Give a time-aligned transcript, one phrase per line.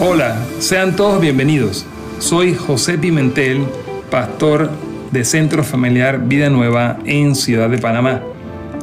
[0.00, 1.84] Hola, sean todos bienvenidos.
[2.20, 3.66] Soy José Pimentel,
[4.12, 4.70] pastor
[5.10, 8.22] de Centro Familiar Vida Nueva en Ciudad de Panamá.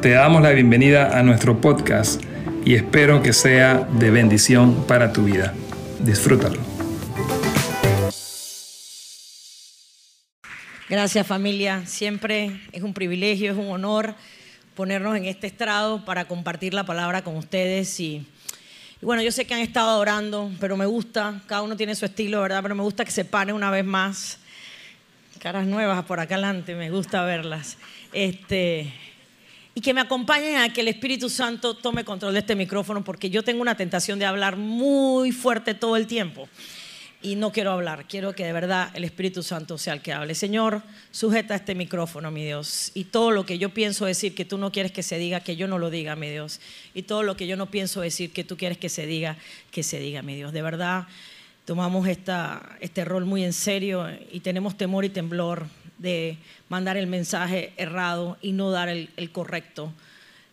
[0.01, 2.21] Te damos la bienvenida a nuestro podcast
[2.65, 5.53] y espero que sea de bendición para tu vida.
[6.01, 6.59] Disfrútalo.
[10.89, 14.15] Gracias familia, siempre es un privilegio, es un honor
[14.75, 18.27] ponernos en este estrado para compartir la palabra con ustedes y
[19.01, 22.05] y bueno, yo sé que han estado orando, pero me gusta, cada uno tiene su
[22.05, 22.61] estilo, ¿verdad?
[22.61, 24.39] Pero me gusta que se paren una vez más.
[25.39, 27.77] Caras nuevas por acá adelante, me gusta verlas.
[28.13, 28.91] Este,
[29.73, 33.29] y que me acompañen a que el Espíritu Santo tome control de este micrófono, porque
[33.29, 36.47] yo tengo una tentación de hablar muy fuerte todo el tiempo
[37.25, 40.35] y no quiero hablar, quiero que de verdad el Espíritu Santo sea el que hable.
[40.35, 44.59] Señor, sujeta este micrófono, mi Dios, y todo lo que yo pienso decir que tú
[44.59, 46.61] no quieres que se diga, que yo no lo diga, mi Dios,
[46.93, 49.37] y todo lo que yo no pienso decir que tú quieres que se diga,
[49.71, 50.53] que se diga, mi Dios.
[50.53, 51.07] De verdad,
[51.65, 55.65] tomamos este rol muy en serio y tenemos temor y temblor
[55.97, 56.37] de
[56.69, 59.91] mandar el mensaje errado y no dar el correcto.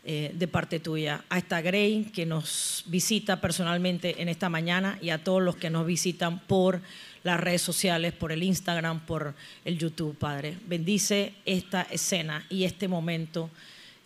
[0.04, 5.10] Eh, de parte tuya, a esta Grey que nos visita personalmente en esta mañana y
[5.10, 6.80] a todos los que nos visitan por
[7.22, 9.32] las redes sociales, por el Instagram, por
[9.64, 10.58] el YouTube, Padre.
[10.66, 13.48] Bendice esta escena y este momento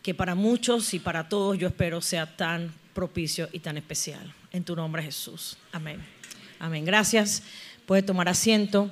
[0.02, 4.34] que para muchos y para todos yo espero sea tan propicio y tan especial.
[4.52, 5.56] En tu nombre Jesús.
[5.72, 6.05] Amén.
[6.58, 6.84] Amén.
[6.84, 7.42] Gracias.
[7.86, 8.91] Puede tomar asiento.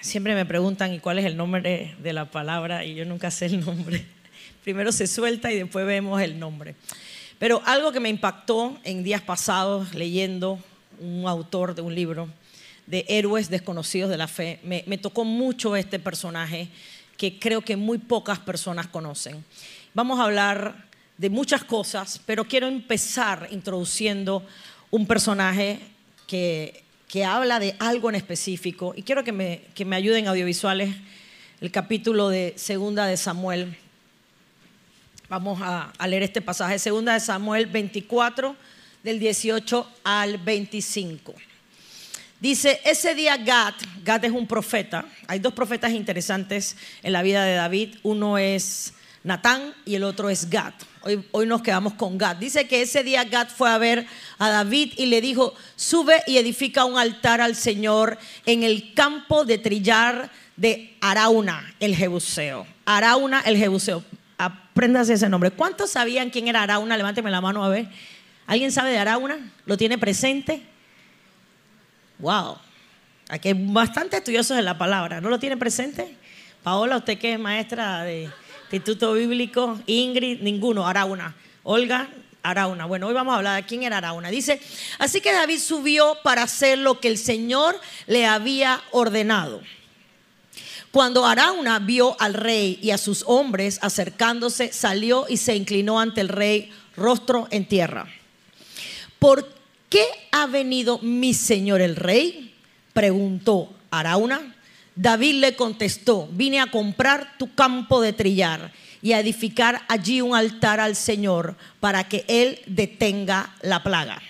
[0.00, 2.84] Siempre me preguntan, ¿y cuál es el nombre de la palabra?
[2.84, 4.06] Y yo nunca sé el nombre.
[4.64, 6.74] Primero se suelta y después vemos el nombre.
[7.38, 10.60] Pero algo que me impactó en días pasados leyendo
[11.00, 12.28] un autor de un libro
[12.86, 16.68] de héroes desconocidos de la fe, me, tocó mucho este personaje
[17.16, 19.44] que creo que muy pocas personas conocen.
[19.94, 20.86] Vamos a hablar
[21.18, 24.44] de muchas cosas, pero quiero empezar introduciendo
[24.90, 25.80] un personaje
[26.26, 30.94] que, que habla de algo en específico y quiero que me, que me ayuden audiovisuales
[31.60, 33.76] el capítulo de Segunda de Samuel
[35.32, 38.54] Vamos a, leer este pasaje, segunda de Samuel 24,
[39.02, 41.32] del 18 al 25.
[42.38, 43.72] Dice, ese día Gad,
[44.04, 48.92] Gad es un profeta, hay dos profetas interesantes en la vida de David, uno es
[49.24, 50.74] Natán y el otro es Gad.
[51.00, 52.36] Hoy, hoy, nos quedamos con Gad.
[52.36, 54.06] Dice que ese día Gad fue a ver
[54.38, 59.46] a David y le dijo, sube y edifica un altar al Señor en el campo
[59.46, 62.66] de trillar de Arauna, el Jebuseo.
[62.84, 64.04] Arauna, el Jebuseo
[64.72, 65.50] apréndase ese nombre.
[65.50, 66.96] ¿Cuántos sabían quién era Arauna?
[66.96, 67.88] Levánteme la mano a ver.
[68.46, 69.52] ¿Alguien sabe de Arauna?
[69.66, 70.62] ¿Lo tiene presente?
[72.18, 72.56] Wow.
[73.28, 75.20] Aquí hay bastante estudiosos en la palabra.
[75.20, 76.16] ¿No lo tiene presente?
[76.62, 78.30] Paola, usted que es maestra de
[78.64, 81.34] Instituto Bíblico, Ingrid, ninguno, Arauna.
[81.62, 82.08] Olga,
[82.42, 82.86] Arauna.
[82.86, 84.30] Bueno, hoy vamos a hablar de quién era Arauna.
[84.30, 84.60] Dice,
[84.98, 89.60] así que David subió para hacer lo que el Señor le había ordenado.
[90.92, 96.20] Cuando Arauna vio al rey y a sus hombres acercándose, salió y se inclinó ante
[96.20, 98.06] el rey, rostro en tierra.
[99.18, 99.50] ¿Por
[99.88, 102.54] qué ha venido mi señor el rey?
[102.92, 104.54] preguntó Arauna.
[104.94, 108.70] David le contestó, vine a comprar tu campo de trillar
[109.00, 114.20] y a edificar allí un altar al Señor para que Él detenga la plaga.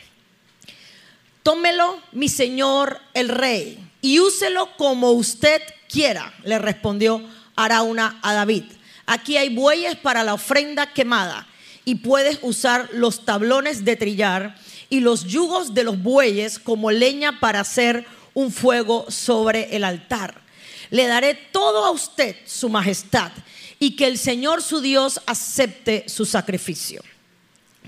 [1.43, 7.22] Tómelo, mi señor el rey, y úselo como usted quiera, le respondió
[7.56, 8.64] Arauna a David.
[9.06, 11.46] Aquí hay bueyes para la ofrenda quemada
[11.84, 14.56] y puedes usar los tablones de trillar
[14.90, 18.04] y los yugos de los bueyes como leña para hacer
[18.34, 20.42] un fuego sobre el altar.
[20.90, 23.32] Le daré todo a usted, su majestad,
[23.78, 27.02] y que el Señor su Dios acepte su sacrificio.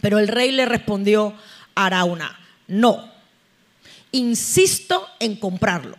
[0.00, 1.34] Pero el rey le respondió
[1.74, 3.13] Arauna, no,
[4.14, 5.96] insisto en comprarlo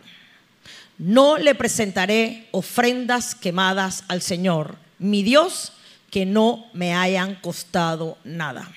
[0.98, 5.72] no le presentaré ofrendas quemadas al Señor, mi Dios,
[6.10, 8.70] que no me hayan costado nada.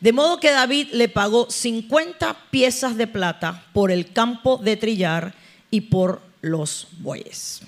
[0.00, 5.34] De modo que David le pagó 50 piezas de plata por el campo de trillar
[5.70, 7.62] y por los bueyes.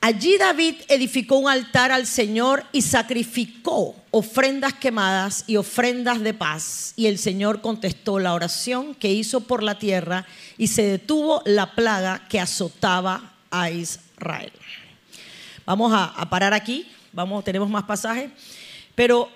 [0.00, 6.92] Allí David edificó un altar al Señor y sacrificó ofrendas quemadas y ofrendas de paz.
[6.94, 10.24] Y el Señor contestó la oración que hizo por la tierra
[10.56, 14.52] y se detuvo la plaga que azotaba a Israel.
[15.66, 18.30] Vamos a, parar aquí, vamos, tenemos más pasajes,
[18.94, 19.28] pero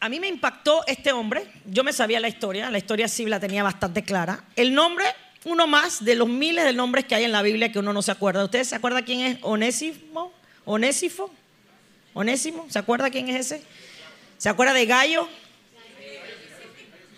[0.00, 3.38] a mí me impactó este hombre, yo me sabía la historia, la historia sí la
[3.38, 4.44] tenía bastante clara.
[4.56, 5.04] El nombre
[5.46, 8.02] uno más de los miles de nombres que hay en la Biblia que uno no
[8.02, 8.44] se acuerda.
[8.44, 10.32] ¿Ustedes se acuerdan quién es Onésimo?
[10.64, 11.30] ¿Onésifo?
[12.14, 12.66] ¿Onésimo?
[12.68, 13.62] ¿Se acuerda quién es ese?
[14.38, 15.28] ¿Se acuerda de Gallo?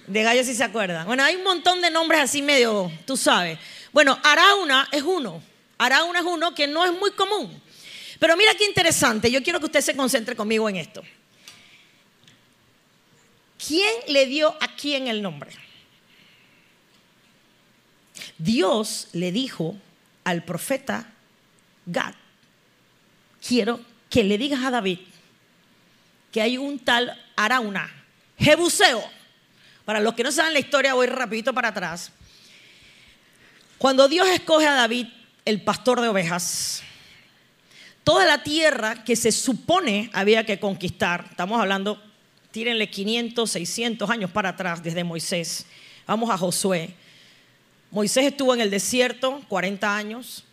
[0.06, 1.06] De gallo si se acuerdan.
[1.06, 3.58] Bueno, hay un montón de nombres así medio, tú sabes.
[3.92, 5.42] Bueno, Arauna es uno.
[5.76, 7.60] Arauna es uno que no es muy común.
[8.18, 9.30] Pero mira qué interesante.
[9.30, 11.02] Yo quiero que usted se concentre conmigo en esto.
[13.66, 15.50] ¿Quién le dio a quién el nombre?
[18.38, 19.76] Dios le dijo
[20.24, 21.08] al profeta
[21.86, 22.14] Gad,
[23.46, 25.00] quiero que le digas a David
[26.32, 27.90] que hay un tal Arauna,
[28.38, 29.02] Jebuseo.
[29.84, 32.12] Para los que no saben la historia, voy rapidito para atrás.
[33.78, 35.06] Cuando Dios escoge a David,
[35.44, 36.82] el pastor de ovejas,
[38.04, 42.02] toda la tierra que se supone había que conquistar, estamos hablando,
[42.50, 45.64] tírenle 500, 600 años para atrás desde Moisés,
[46.06, 46.94] vamos a Josué.
[47.90, 50.44] Moisés estuvo en el desierto 40 años,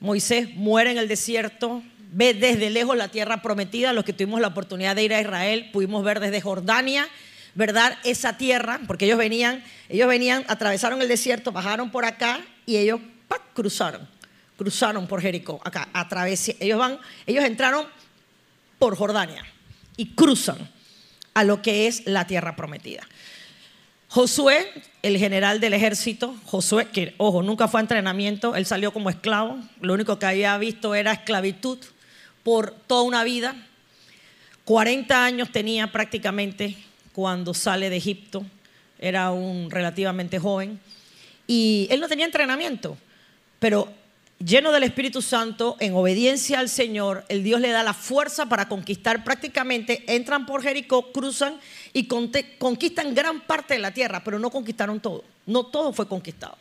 [0.00, 1.82] Moisés muere en el desierto,
[2.12, 5.70] ve desde lejos la tierra prometida, los que tuvimos la oportunidad de ir a Israel,
[5.72, 7.08] pudimos ver desde Jordania,
[7.54, 7.96] ¿verdad?
[8.04, 13.00] Esa tierra, porque ellos venían, ellos venían, atravesaron el desierto, bajaron por acá y ellos
[13.54, 14.08] cruzaron,
[14.58, 17.86] cruzaron por Jericó, acá, a través, ellos van, ellos entraron
[18.78, 19.44] por Jordania
[19.96, 20.68] y cruzan
[21.32, 23.06] a lo que es la tierra prometida.
[24.08, 24.72] Josué,
[25.02, 29.58] el general del ejército, Josué, que ojo, nunca fue a entrenamiento, él salió como esclavo,
[29.80, 31.78] lo único que había visto era esclavitud
[32.42, 33.56] por toda una vida.
[34.64, 36.76] 40 años tenía prácticamente
[37.12, 38.44] cuando sale de Egipto,
[38.98, 40.80] era un relativamente joven,
[41.46, 42.96] y él no tenía entrenamiento,
[43.58, 43.92] pero
[44.38, 48.68] lleno del Espíritu Santo, en obediencia al Señor, el Dios le da la fuerza para
[48.68, 51.58] conquistar prácticamente, entran por Jericó, cruzan
[51.92, 56.56] y conquistan gran parte de la tierra, pero no conquistaron todo, no todo fue conquistado.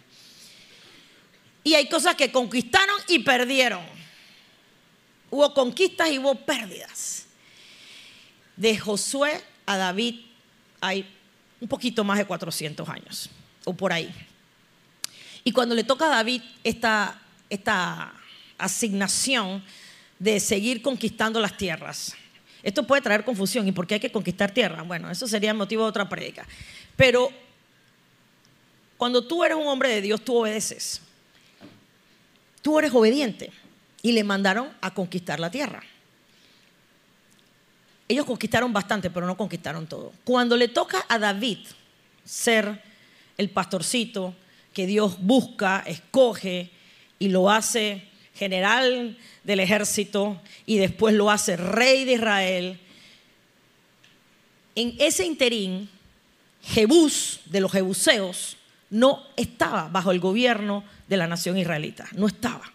[1.64, 3.82] Y hay cosas que conquistaron y perdieron.
[5.32, 7.26] Hubo conquistas y hubo pérdidas.
[8.56, 10.22] De Josué a David
[10.80, 11.12] hay
[11.60, 13.30] un poquito más de 400 años,
[13.66, 14.14] o por ahí.
[15.44, 17.20] Y cuando le toca a David esta,
[17.50, 18.14] esta
[18.58, 19.64] asignación
[20.20, 22.16] de seguir conquistando las tierras,
[22.66, 23.68] esto puede traer confusión.
[23.68, 24.88] ¿Y por qué hay que conquistar tierras?
[24.88, 26.48] Bueno, eso sería motivo de otra prédica.
[26.96, 27.32] Pero
[28.98, 31.00] cuando tú eres un hombre de Dios, tú obedeces.
[32.64, 33.52] Tú eres obediente.
[34.02, 35.84] Y le mandaron a conquistar la tierra.
[38.08, 40.12] Ellos conquistaron bastante, pero no conquistaron todo.
[40.24, 41.60] Cuando le toca a David
[42.24, 42.82] ser
[43.38, 44.34] el pastorcito
[44.74, 46.72] que Dios busca, escoge
[47.20, 48.04] y lo hace
[48.34, 52.80] general del ejército y después lo hace rey de Israel,
[54.76, 55.90] en ese interín,
[56.62, 58.58] Jebús de los jebuseos
[58.90, 62.72] no estaba bajo el gobierno de la nación israelita, no estaba.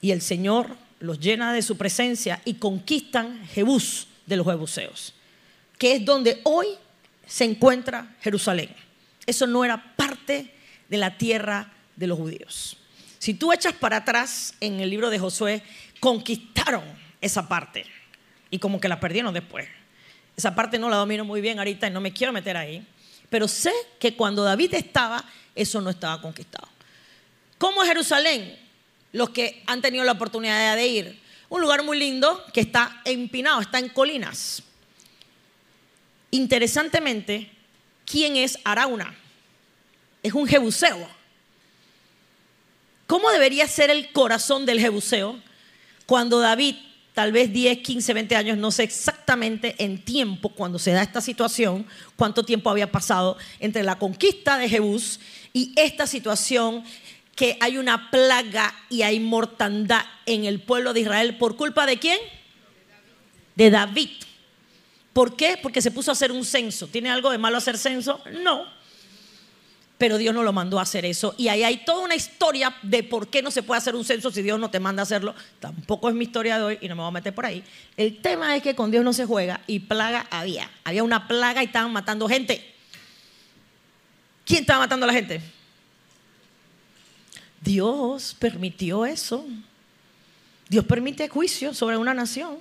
[0.00, 5.14] Y el Señor los llena de su presencia y conquistan Jebús de los jebuseos,
[5.78, 6.66] que es donde hoy
[7.26, 8.74] se encuentra Jerusalén.
[9.24, 10.52] Eso no era parte
[10.88, 12.76] de la tierra de los judíos.
[13.20, 15.62] Si tú echas para atrás en el libro de Josué,
[16.00, 16.82] conquistaron
[17.20, 17.84] esa parte
[18.50, 19.68] y como que la perdieron después.
[20.36, 22.84] Esa parte no la domino muy bien ahorita y no me quiero meter ahí,
[23.28, 25.24] pero sé que cuando David estaba,
[25.54, 26.66] eso no estaba conquistado.
[27.58, 28.58] ¿Cómo Jerusalén?
[29.12, 31.20] los que han tenido la oportunidad de ir.
[31.48, 34.62] Un lugar muy lindo que está empinado, está en colinas.
[36.30, 37.50] Interesantemente,
[38.06, 39.14] ¿quién es Arauna?
[40.22, 41.08] Es un jebuseo.
[43.10, 45.36] ¿Cómo debería ser el corazón del jebuseo
[46.06, 46.76] cuando David,
[47.12, 51.20] tal vez 10, 15, 20 años, no sé exactamente en tiempo, cuando se da esta
[51.20, 55.18] situación, cuánto tiempo había pasado entre la conquista de Jebús
[55.52, 56.84] y esta situación
[57.34, 61.98] que hay una plaga y hay mortandad en el pueblo de Israel por culpa de
[61.98, 62.20] quién?
[63.56, 64.10] De David.
[65.12, 65.58] ¿Por qué?
[65.60, 66.86] Porque se puso a hacer un censo.
[66.86, 68.22] ¿Tiene algo de malo hacer censo?
[68.40, 68.66] No.
[70.00, 71.34] Pero Dios no lo mandó a hacer eso.
[71.36, 74.30] Y ahí hay toda una historia de por qué no se puede hacer un censo
[74.30, 75.34] si Dios no te manda a hacerlo.
[75.58, 77.62] Tampoco es mi historia de hoy y no me voy a meter por ahí.
[77.98, 80.70] El tema es que con Dios no se juega y plaga había.
[80.84, 82.64] Había una plaga y estaban matando gente.
[84.46, 85.42] ¿Quién estaba matando a la gente?
[87.60, 89.46] Dios permitió eso.
[90.70, 92.56] Dios permite juicio sobre una nación.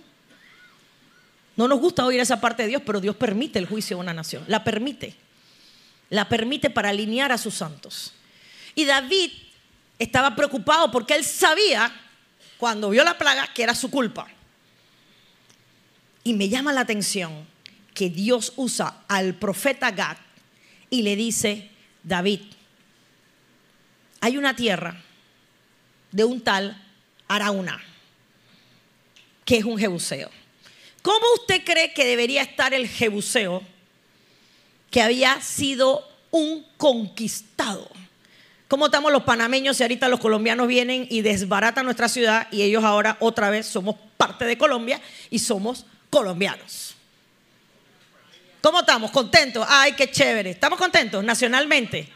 [1.55, 4.13] No nos gusta oír esa parte de Dios, pero Dios permite el juicio de una
[4.13, 4.43] nación.
[4.48, 5.28] La permite.
[6.10, 8.13] La permite para alinear a sus santos.
[8.75, 9.32] Y David
[9.98, 11.92] estaba preocupado porque él sabía,
[12.58, 14.28] cuando vio la plaga, que era su culpa.
[16.24, 17.48] Y me llama la atención
[17.94, 20.18] que Dios usa al profeta Gad
[20.89, 21.70] y le dice,
[22.04, 22.42] David,
[24.22, 25.01] hay una tierra
[26.12, 26.82] de un tal
[27.28, 27.82] Arauna,
[29.46, 30.30] que es un jebuseo.
[31.01, 33.63] ¿Cómo usted cree que debería estar el jebuseo
[34.89, 37.89] que había sido un conquistado.
[38.67, 42.84] ¿Cómo estamos los panameños y ahorita los colombianos vienen y desbaratan nuestra ciudad y ellos
[42.84, 46.96] ahora otra vez somos parte de Colombia y somos colombianos?
[48.62, 49.10] ¿Cómo estamos?
[49.12, 49.65] ¿Contentos?
[49.67, 50.51] Ay, qué chévere.
[50.51, 52.10] ¿Estamos contentos nacionalmente?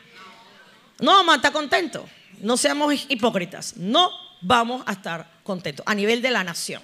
[1.00, 2.04] No vamos a estar contentos.
[2.40, 3.78] No seamos hipócritas.
[3.78, 4.12] No
[4.42, 6.82] vamos a estar contentos a nivel de la nación.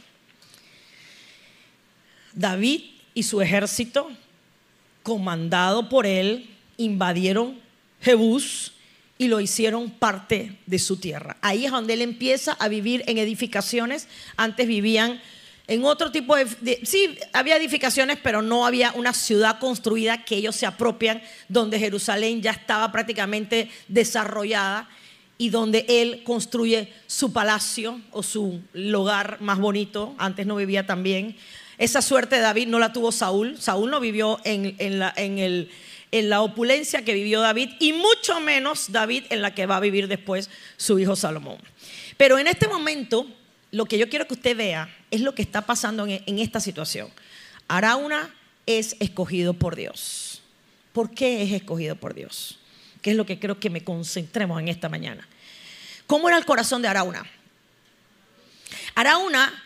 [2.34, 2.81] David
[3.13, 4.10] y su ejército,
[5.03, 7.60] comandado por él, invadieron
[8.01, 8.74] Jebús
[9.18, 11.38] y lo hicieron parte de su tierra.
[11.41, 14.08] Ahí es donde él empieza a vivir en edificaciones.
[14.38, 15.22] Antes vivían
[15.68, 20.56] en otro tipo de, Sí, había edificaciones, pero no había una ciudad construida que ellos
[20.56, 24.89] se apropian, donde Jerusalén ya estaba prácticamente desarrollada
[25.38, 30.15] y donde él construye su palacio o su lugar más bonito.
[30.18, 31.36] Antes no vivía tan bien.
[31.79, 33.59] Esa suerte de David no la tuvo Saúl.
[33.59, 34.75] Saúl no vivió en,
[36.12, 39.79] en la opulencia que vivió David y mucho menos David en la que va a
[39.79, 41.57] vivir después su hijo Salomón.
[42.17, 43.25] Pero en este momento
[43.71, 47.09] lo que yo quiero que usted vea es lo que está pasando en, esta situación.
[47.67, 48.33] Arauna
[48.65, 50.41] es escogido por Dios.
[50.93, 52.59] ¿Por qué es escogido por Dios?
[53.01, 55.27] Que es lo que creo que me concentremos en esta mañana.
[56.07, 57.25] ¿Cómo era el corazón de Arauna?
[58.95, 59.63] Arauna,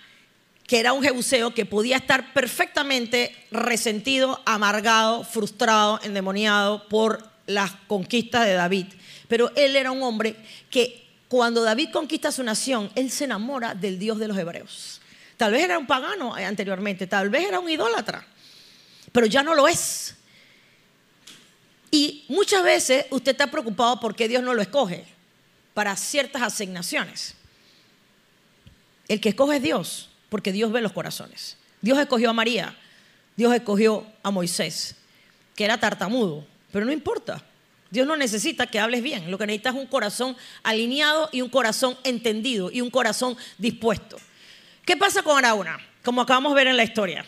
[0.67, 8.45] que era un jebuseo que podía estar perfectamente resentido, amargado, frustrado, endemoniado por las conquistas
[8.45, 8.87] de David.
[9.27, 10.35] Pero él era un hombre
[10.69, 15.01] que cuando David conquista su nación, él se enamora del Dios de los hebreos.
[15.35, 18.25] Tal vez era un pagano eh, anteriormente, tal vez era un idólatra,
[19.11, 20.15] pero ya no lo es.
[21.91, 25.05] Y muchas veces usted está preocupado porque Dios no lo escoge
[25.73, 27.35] para ciertas asignaciones.
[29.07, 31.57] El que escoge es Dios, porque Dios ve los corazones.
[31.79, 32.75] Dios escogió a María,
[33.37, 34.95] Dios escogió a Moisés,
[35.55, 37.43] que era tartamudo, pero no importa.
[37.91, 41.49] Dios no necesita que hables bien, lo que necesita es un corazón alineado y un
[41.49, 44.17] corazón entendido y un corazón dispuesto.
[44.83, 45.77] ¿Qué pasa con Arauna?
[46.03, 47.23] Como acabamos de ver en la historia.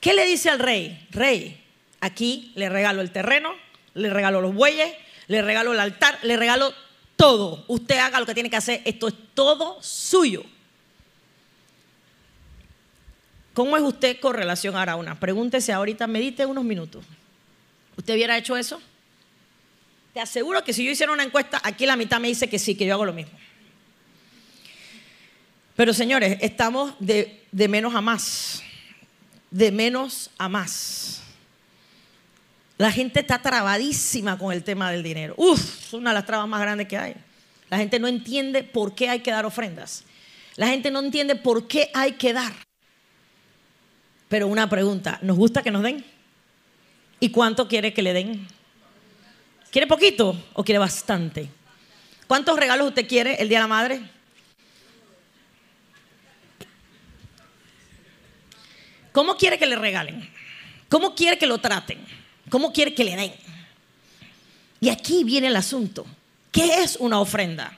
[0.00, 1.06] ¿Qué le dice al rey?
[1.10, 1.62] Rey,
[2.00, 3.50] aquí le regalo el terreno,
[3.92, 4.90] le regalo los bueyes,
[5.26, 6.72] le regalo el altar, le regalo
[7.16, 7.62] todo.
[7.68, 10.46] Usted haga lo que tiene que hacer, esto es todo suyo.
[13.60, 15.20] ¿Cómo es usted con relación a Arauna?
[15.20, 17.04] Pregúntese ahorita, medite unos minutos.
[17.94, 18.80] ¿Usted hubiera hecho eso?
[20.14, 22.74] Te aseguro que si yo hiciera una encuesta, aquí la mitad me dice que sí,
[22.74, 23.38] que yo hago lo mismo.
[25.76, 28.62] Pero señores, estamos de, menos a más.
[29.50, 31.20] De menos a más.
[32.78, 35.34] La gente está trabadísima con el tema del dinero.
[35.36, 37.14] Uf, es una de las trabas más grandes que hay.
[37.68, 40.04] La gente no entiende por qué hay que dar ofrendas.
[40.56, 42.69] La gente no entiende por qué hay que dar.
[44.30, 46.04] Pero una pregunta, ¿nos gusta que nos den?
[47.18, 48.46] ¿Y cuánto quiere que le den?
[49.72, 51.50] ¿Quiere poquito o quiere bastante?
[52.28, 54.00] ¿Cuántos regalos usted quiere el Día de la Madre?
[59.10, 60.30] ¿Cómo quiere que le regalen?
[60.88, 61.98] ¿Cómo quiere que lo traten?
[62.50, 63.32] ¿Cómo quiere que le den?
[64.78, 66.06] Y aquí viene el asunto.
[66.52, 67.76] ¿Qué es una ofrenda?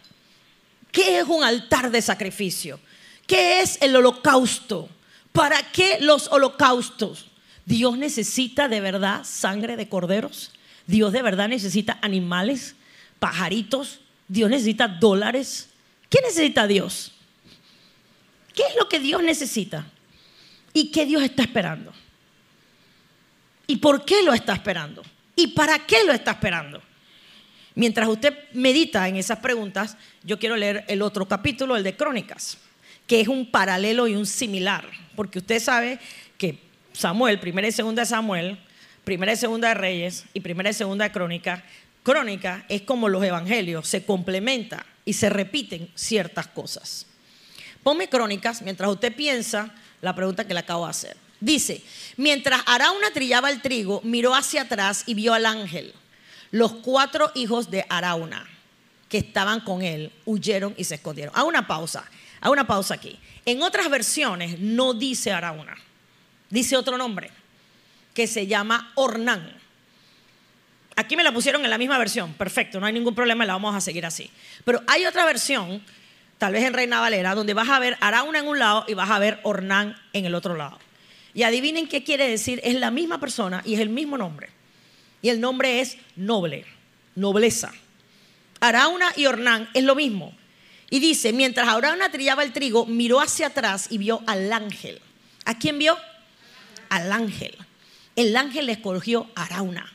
[0.90, 2.78] ¿Qué es un altar de sacrificio?
[3.26, 4.90] ¿Qué es el holocausto?
[5.32, 7.26] ¿Para qué los holocaustos?
[7.64, 10.52] ¿Dios necesita de verdad sangre de corderos?
[10.86, 12.74] Dios de verdad necesita animales,
[13.18, 15.70] pajaritos, Dios necesita dólares.
[16.10, 17.12] ¿Qué necesita Dios?
[18.54, 19.86] ¿Qué es lo que Dios necesita?
[20.74, 21.92] ¿Y qué Dios está esperando?
[23.66, 25.02] ¿Y por qué lo está esperando?
[25.36, 26.82] ¿Y para qué lo está esperando?
[27.74, 32.58] Mientras usted medita en esas preguntas, yo quiero leer el otro capítulo, el de Crónicas,
[33.12, 35.98] que es un paralelo y un similar, porque usted sabe
[36.38, 36.58] que
[36.94, 38.58] Samuel, primera y segunda de Samuel,
[39.04, 41.62] primera y segunda de Reyes y primera y segunda de Crónica,
[42.02, 47.06] Crónica es como los evangelios, se complementa y se repiten ciertas cosas.
[47.82, 51.16] Ponme crónicas mientras usted piensa la pregunta que le acabo de hacer.
[51.38, 51.82] Dice,
[52.16, 55.92] mientras Arauna trillaba el trigo, miró hacia atrás y vio al ángel.
[56.50, 58.48] Los cuatro hijos de Arauna
[59.10, 61.34] que estaban con él huyeron y se escondieron.
[61.36, 62.06] Hago una pausa,
[62.42, 63.18] hago una pausa aquí.
[63.46, 65.76] En otras versiones no dice Arauna,
[66.50, 67.30] dice otro nombre
[68.12, 69.50] que se llama Ornán.
[70.96, 73.74] Aquí me la pusieron en la misma versión, perfecto, no hay ningún problema, la vamos
[73.74, 74.30] a seguir así.
[74.64, 75.82] Pero hay otra versión,
[76.36, 79.10] tal vez en Reina Valera, donde vas a ver Arauna en un lado y vas
[79.10, 80.78] a ver Ornán en el otro lado.
[81.32, 84.50] Y adivinen qué quiere decir, es la misma persona y es el mismo nombre.
[85.22, 86.66] Y el nombre es noble,
[87.14, 87.72] nobleza.
[88.60, 90.36] Arauna y Ornán es lo mismo.
[90.92, 95.00] Y dice, mientras Arauna trillaba el trigo, miró hacia atrás y vio al ángel.
[95.44, 95.96] ¿A quién vio?
[96.88, 97.56] Al ángel
[98.16, 99.90] el ángel escogió Arauna.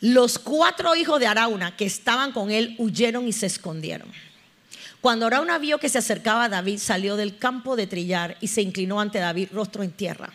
[0.00, 4.08] Los cuatro hijos de Arauna que estaban con él huyeron y se escondieron.
[5.00, 8.62] Cuando Arauna vio que se acercaba a David, salió del campo de trillar y se
[8.62, 10.32] inclinó ante David, rostro en tierra.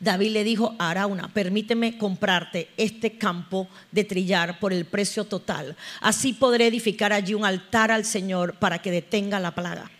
[0.00, 5.76] David le dijo a Arauna, permíteme comprarte este campo de trillar por el precio total.
[6.00, 9.90] Así podré edificar allí un altar al Señor para que detenga la plaga.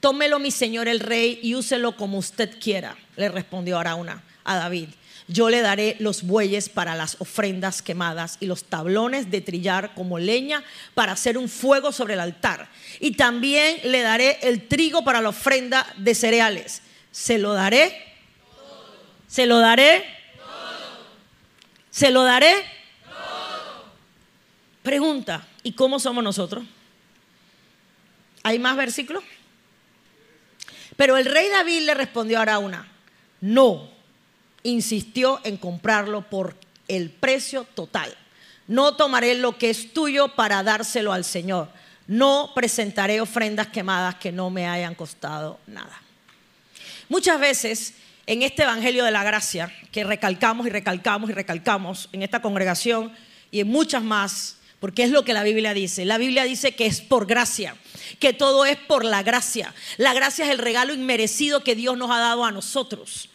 [0.00, 4.88] Tómelo mi señor el rey y úselo como usted quiera, le respondió Arauna a David.
[5.28, 10.18] Yo le daré los bueyes para las ofrendas quemadas y los tablones de trillar como
[10.18, 10.64] leña
[10.94, 12.68] para hacer un fuego sobre el altar.
[12.98, 16.82] Y también le daré el trigo para la ofrenda de cereales.
[17.12, 18.09] Se lo daré.
[19.30, 20.04] Se lo daré.
[21.88, 22.52] Se lo daré.
[24.82, 26.64] Pregunta, ¿y cómo somos nosotros?
[28.42, 29.22] ¿Hay más versículos?
[30.96, 32.88] Pero el rey David le respondió a Arauna,
[33.40, 33.88] no
[34.64, 36.56] insistió en comprarlo por
[36.88, 38.12] el precio total.
[38.66, 41.68] No tomaré lo que es tuyo para dárselo al Señor.
[42.08, 46.02] No presentaré ofrendas quemadas que no me hayan costado nada.
[47.08, 47.94] Muchas veces
[48.30, 53.12] en este Evangelio de la Gracia, que recalcamos y recalcamos y recalcamos en esta congregación
[53.50, 56.04] y en muchas más, porque es lo que la Biblia dice.
[56.04, 57.74] La Biblia dice que es por gracia,
[58.20, 59.74] que todo es por la gracia.
[59.96, 63.30] La gracia es el regalo inmerecido que Dios nos ha dado a nosotros.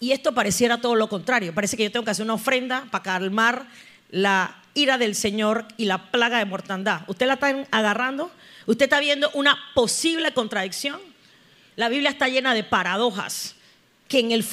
[0.00, 1.54] Y esto pareciera todo lo contrario.
[1.54, 3.68] Parece que yo tengo que hacer una ofrenda para calmar
[4.10, 7.02] la ira del Señor y la plaga de mortandad.
[7.06, 8.32] ¿Usted la está agarrando?
[8.66, 10.98] ¿Usted está viendo una posible contradicción?
[11.78, 13.54] La Biblia está llena de paradojas,
[14.08, 14.44] que en el,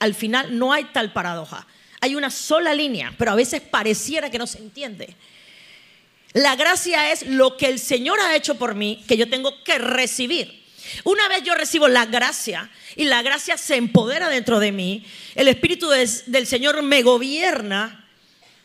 [0.00, 1.64] al final no hay tal paradoja.
[2.00, 5.14] Hay una sola línea, pero a veces pareciera que no se entiende.
[6.32, 9.78] La gracia es lo que el Señor ha hecho por mí, que yo tengo que
[9.78, 10.64] recibir.
[11.04, 15.46] Una vez yo recibo la gracia, y la gracia se empodera dentro de mí, el
[15.46, 18.08] Espíritu del Señor me gobierna.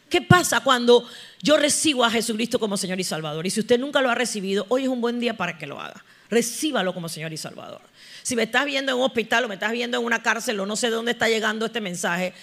[0.10, 1.08] ¿Qué pasa cuando
[1.44, 3.46] yo recibo a Jesucristo como Señor y Salvador?
[3.46, 5.80] Y si usted nunca lo ha recibido, hoy es un buen día para que lo
[5.80, 6.04] haga.
[6.32, 7.82] Recíbalo como Señor y Salvador.
[8.28, 10.66] Si me estás viendo en un hospital o me estás viendo en una cárcel o
[10.66, 12.34] no sé de dónde está llegando este mensaje,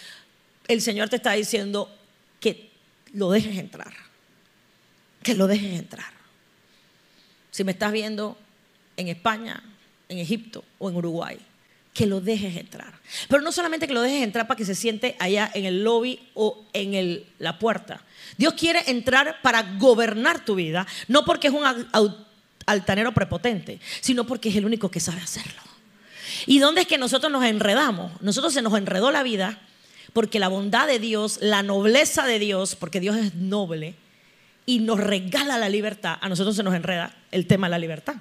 [0.66, 1.94] el Señor te está diciendo
[2.40, 2.70] que
[3.12, 3.92] lo dejes entrar.
[5.22, 6.10] Que lo dejes entrar.
[7.50, 8.38] Si me estás viendo
[8.96, 9.62] en España,
[10.08, 11.38] en Egipto o en Uruguay,
[11.92, 12.94] que lo dejes entrar.
[13.28, 16.18] Pero no solamente que lo dejes entrar para que se siente allá en el lobby
[16.32, 18.02] o en la puerta.
[18.38, 21.62] Dios quiere entrar para gobernar tu vida, no porque es un
[22.64, 25.73] altanero prepotente, sino porque es el único que sabe hacerlo.
[26.46, 28.12] ¿Y dónde es que nosotros nos enredamos?
[28.20, 29.60] Nosotros se nos enredó la vida
[30.12, 33.94] porque la bondad de Dios, la nobleza de Dios, porque Dios es noble
[34.66, 38.16] y nos regala la libertad, a nosotros se nos enreda el tema de la libertad.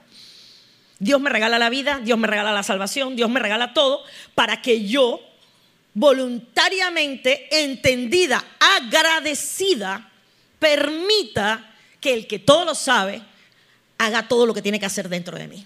[1.00, 4.04] Dios me regala la vida, Dios me regala la salvación, Dios me regala todo
[4.36, 5.22] para que yo
[5.94, 10.10] voluntariamente, entendida, agradecida,
[10.60, 13.22] permita que el que todo lo sabe
[13.98, 15.66] haga todo lo que tiene que hacer dentro de mí.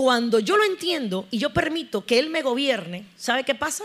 [0.00, 3.84] Cuando yo lo entiendo y yo permito que Él me gobierne, ¿sabe qué pasa?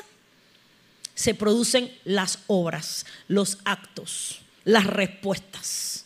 [1.14, 6.06] Se producen las obras, los actos, las respuestas.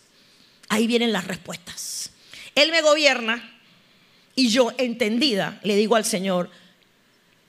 [0.68, 2.10] Ahí vienen las respuestas.
[2.56, 3.56] Él me gobierna
[4.34, 6.50] y yo, entendida, le digo al Señor,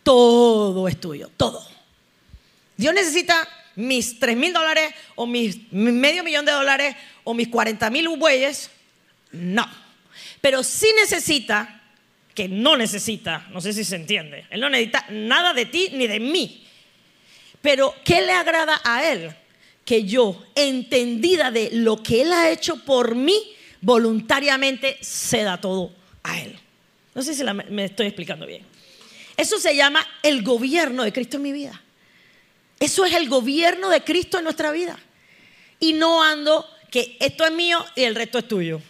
[0.03, 1.67] todo es tuyo, todo.
[2.77, 6.95] Dios necesita mis 3 mil dólares o mis medio millón de dólares
[7.25, 8.71] o mis 40 mil bueyes.
[9.33, 9.67] No.
[10.43, 11.80] Pero sí necesita,
[12.35, 16.07] que no necesita, no sé si se entiende, Él no necesita nada de ti ni
[16.07, 16.67] de mí.
[17.61, 19.35] Pero ¿qué le agrada a Él?
[19.85, 26.41] Que yo, entendida de lo que Él ha hecho por mí, voluntariamente ceda todo a
[26.41, 26.59] Él.
[27.15, 28.65] No sé si me estoy explicando bien.
[29.37, 31.81] Eso se llama el gobierno de Cristo en mi vida.
[32.79, 34.99] Eso es el gobierno de Cristo en nuestra vida.
[35.79, 38.81] Y no ando que esto es mío y el resto es tuyo.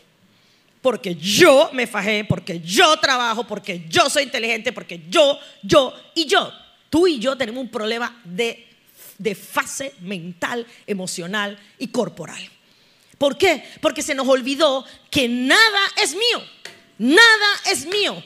[0.80, 6.26] Porque yo me fajé, porque yo trabajo, porque yo soy inteligente, porque yo, yo y
[6.26, 6.52] yo.
[6.88, 8.66] Tú y yo tenemos un problema de,
[9.18, 12.40] de fase mental, emocional y corporal.
[13.18, 13.62] ¿Por qué?
[13.82, 16.42] Porque se nos olvidó que nada es mío.
[17.00, 18.22] Nada es mío,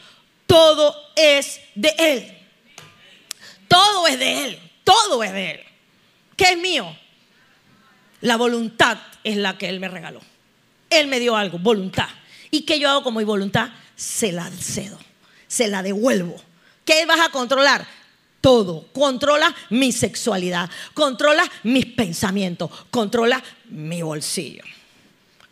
[0.49, 2.39] todo es de Él.
[3.69, 5.61] Todo es de Él, todo es de Él.
[6.37, 6.97] ¿Qué es mío?
[8.21, 10.21] La voluntad es la que Él me regaló.
[10.91, 12.09] Él me dio algo, voluntad.
[12.55, 13.71] ¿Y qué yo hago con mi voluntad?
[13.97, 14.97] Se la cedo,
[15.49, 16.41] se la devuelvo.
[16.85, 17.85] ¿Qué vas a controlar?
[18.41, 18.87] Todo.
[18.93, 24.63] Controla mi sexualidad, controla mis pensamientos, controla mi bolsillo.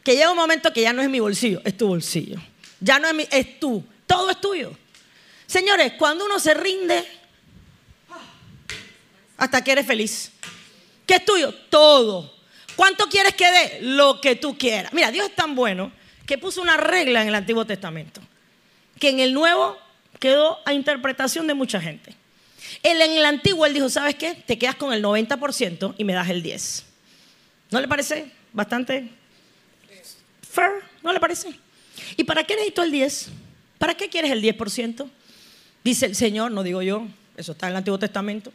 [0.04, 2.40] Que llega un momento que ya no es mi bolsillo, es tu bolsillo.
[2.78, 3.84] Ya no es, mi, es tú.
[4.06, 4.70] Todo es tuyo.
[5.48, 7.04] Señores, cuando uno se rinde,
[9.38, 10.30] hasta que eres feliz.
[11.04, 11.52] ¿Qué es tuyo?
[11.68, 12.32] Todo.
[12.76, 13.78] ¿Cuánto quieres que dé?
[13.80, 14.92] Lo que tú quieras.
[14.92, 18.20] Mira, Dios es tan bueno que puso una regla en el Antiguo Testamento,
[18.98, 19.78] que en el Nuevo
[20.18, 22.14] quedó a interpretación de mucha gente.
[22.82, 24.35] Él en el Antiguo, él dijo, ¿sabes qué?
[24.35, 26.85] Te quedas con el 90% y me das el 10%.
[27.70, 29.08] ¿No le parece bastante
[30.42, 30.70] fair?
[31.02, 31.52] ¿No le parece?
[32.16, 33.28] ¿Y para qué necesito el 10%?
[33.78, 35.08] ¿Para qué quieres el 10%?
[35.82, 37.06] Dice el Señor, no digo yo,
[37.37, 38.52] eso está en el Antiguo Testamento.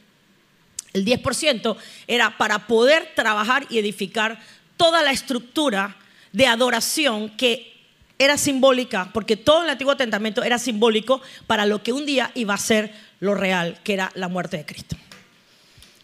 [0.93, 1.75] El 10%
[2.07, 4.39] era para poder trabajar y edificar
[4.77, 5.97] toda la estructura
[6.31, 7.73] de adoración que
[8.19, 12.53] era simbólica, porque todo el Antiguo Testamento era simbólico para lo que un día iba
[12.53, 14.95] a ser lo real, que era la muerte de Cristo.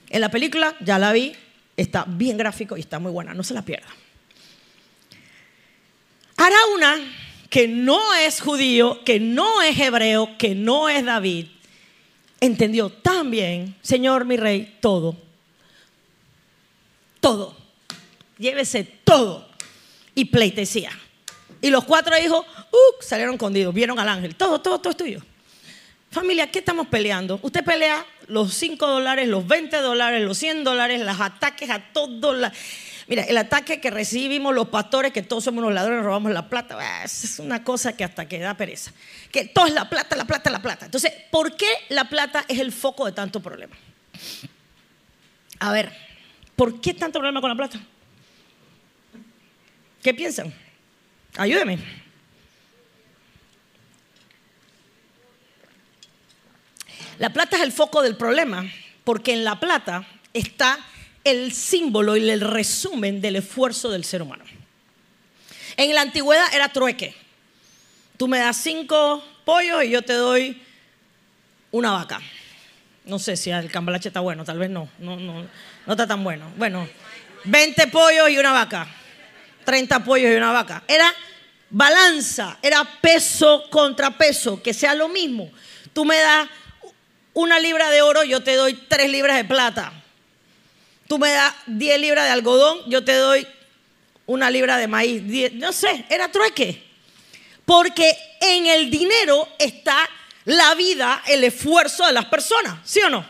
[0.10, 1.34] En la película, ya la vi,
[1.76, 3.88] está bien gráfico y está muy buena, no se la pierda.
[6.76, 6.98] una
[7.50, 11.48] que no es judío, que no es hebreo, que no es David,
[12.40, 15.16] entendió tan bien, Señor mi rey, todo.
[17.20, 17.56] Todo.
[18.38, 19.53] Llévese todo.
[20.16, 20.92] Y pleitesía.
[21.62, 24.36] Y los cuatro hijos uh, salieron escondidos, vieron al ángel.
[24.36, 25.22] Todo, todo, todo es tuyo.
[26.12, 27.40] Familia, ¿qué estamos peleando?
[27.42, 32.52] Usted pelea los 5 dólares, los 20 dólares, los 100 dólares, los ataques a todos.
[33.08, 37.04] Mira, el ataque que recibimos los pastores, que todos somos los ladrones, robamos la plata,
[37.04, 38.92] es una cosa que hasta que da pereza.
[39.32, 40.86] Que todo es la plata, la plata, la plata.
[40.86, 43.76] Entonces, ¿por qué la plata es el foco de tanto problema?
[45.60, 45.92] A ver,
[46.56, 47.80] ¿por qué tanto problema con la plata?
[50.04, 50.54] ¿Qué piensan?
[51.38, 51.80] Ayúdeme.
[57.20, 58.70] La plata es el foco del problema,
[59.06, 60.78] porque en la plata está
[61.24, 64.44] el símbolo y el resumen del esfuerzo del ser humano.
[65.78, 67.16] En la antigüedad era trueque.
[68.18, 70.62] Tú me das cinco pollos y yo te doy
[71.72, 72.20] una vaca.
[73.06, 75.44] No sé si el cambalache está bueno, tal vez no, no, no,
[75.86, 76.52] no está tan bueno.
[76.58, 76.88] Bueno,
[77.46, 78.88] 20 pollos y una vaca,
[79.64, 80.84] 30 pollos y una vaca.
[80.88, 81.14] Era
[81.70, 85.52] balanza, era peso contra peso, que sea lo mismo.
[85.94, 86.50] Tú me das
[87.34, 89.92] una libra de oro, yo te doy tres libras de plata.
[91.08, 93.46] Tú me das 10 libras de algodón, yo te doy
[94.26, 95.52] una libra de maíz.
[95.54, 96.84] no sé, era trueque.
[97.66, 100.10] Porque en el dinero está
[100.46, 103.26] la vida, el esfuerzo de las personas, ¿sí o no?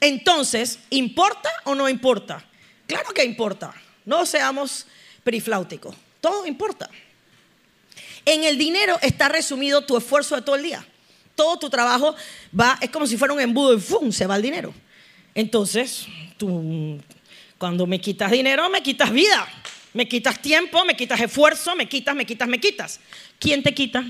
[0.00, 2.44] Entonces, ¿importa o no importa?
[2.86, 3.74] Claro que importa.
[4.04, 4.86] No seamos
[5.28, 5.94] perifláuticos.
[6.22, 6.88] Todo importa.
[8.24, 10.82] En el dinero está resumido tu esfuerzo de todo el día.
[11.34, 12.16] Todo tu trabajo
[12.58, 14.10] va, es como si fuera un embudo y ¡fum!
[14.10, 14.72] se va el dinero.
[15.34, 16.06] Entonces,
[16.38, 16.98] tú,
[17.58, 19.46] cuando me quitas dinero, me quitas vida,
[19.92, 23.00] me quitas tiempo, me quitas esfuerzo, me quitas, me quitas, me quitas.
[23.38, 24.02] ¿Quién te quita?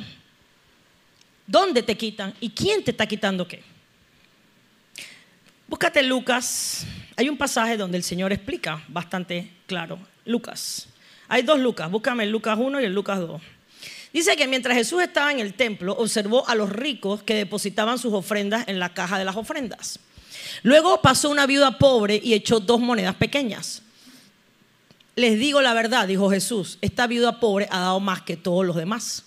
[1.48, 2.32] ¿Dónde te quitan?
[2.38, 3.60] ¿Y quién te está quitando qué?
[5.66, 6.86] Búscate Lucas.
[7.16, 9.98] Hay un pasaje donde el Señor explica bastante claro.
[10.24, 10.86] Lucas.
[11.28, 11.90] Hay dos Lucas.
[11.90, 13.40] Búscame el Lucas 1 y el Lucas 2.
[14.12, 18.14] Dice que mientras Jesús estaba en el templo, observó a los ricos que depositaban sus
[18.14, 20.00] ofrendas en la caja de las ofrendas.
[20.62, 23.82] Luego pasó una viuda pobre y echó dos monedas pequeñas.
[25.14, 28.76] Les digo la verdad, dijo Jesús, esta viuda pobre ha dado más que todos los
[28.76, 29.24] demás.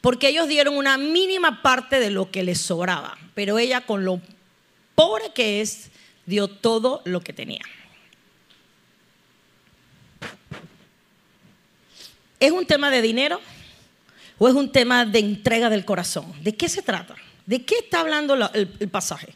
[0.00, 4.20] Porque ellos dieron una mínima parte de lo que les sobraba, pero ella con lo
[4.94, 5.90] pobre que es,
[6.26, 7.62] dio todo lo que tenía.
[12.42, 13.40] ¿Es un tema de dinero
[14.36, 16.24] o es un tema de entrega del corazón?
[16.42, 17.14] ¿De qué se trata?
[17.46, 19.32] ¿De qué está hablando el, pasaje?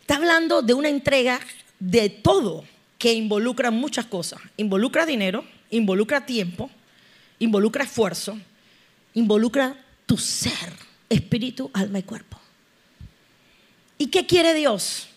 [0.00, 1.38] Está hablando de una entrega
[1.78, 2.64] de todo
[2.96, 4.40] que involucra muchas cosas.
[4.56, 6.70] Involucra dinero, involucra tiempo,
[7.38, 8.38] involucra esfuerzo,
[9.12, 9.76] involucra
[10.06, 10.72] tu ser,
[11.10, 12.40] espíritu, alma y cuerpo.
[13.98, 15.08] ¿Y qué quiere Dios?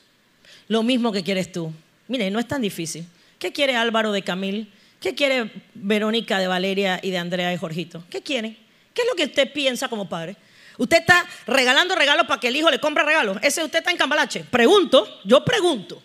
[0.68, 1.72] Lo mismo que quieres tú.
[2.10, 3.06] Mire, no es tan difícil.
[3.40, 4.70] ¿Qué quiere Álvaro de Camil?
[5.02, 8.04] ¿Qué quiere Verónica de Valeria y de Andrea y Jorgito?
[8.08, 8.56] ¿Qué quiere?
[8.94, 10.38] ¿Qué es lo que usted piensa como padre?
[10.78, 13.38] Usted está regalando regalos para que el hijo le compre regalos.
[13.42, 14.44] Ese usted está en cambalache.
[14.44, 16.04] Pregunto, yo pregunto.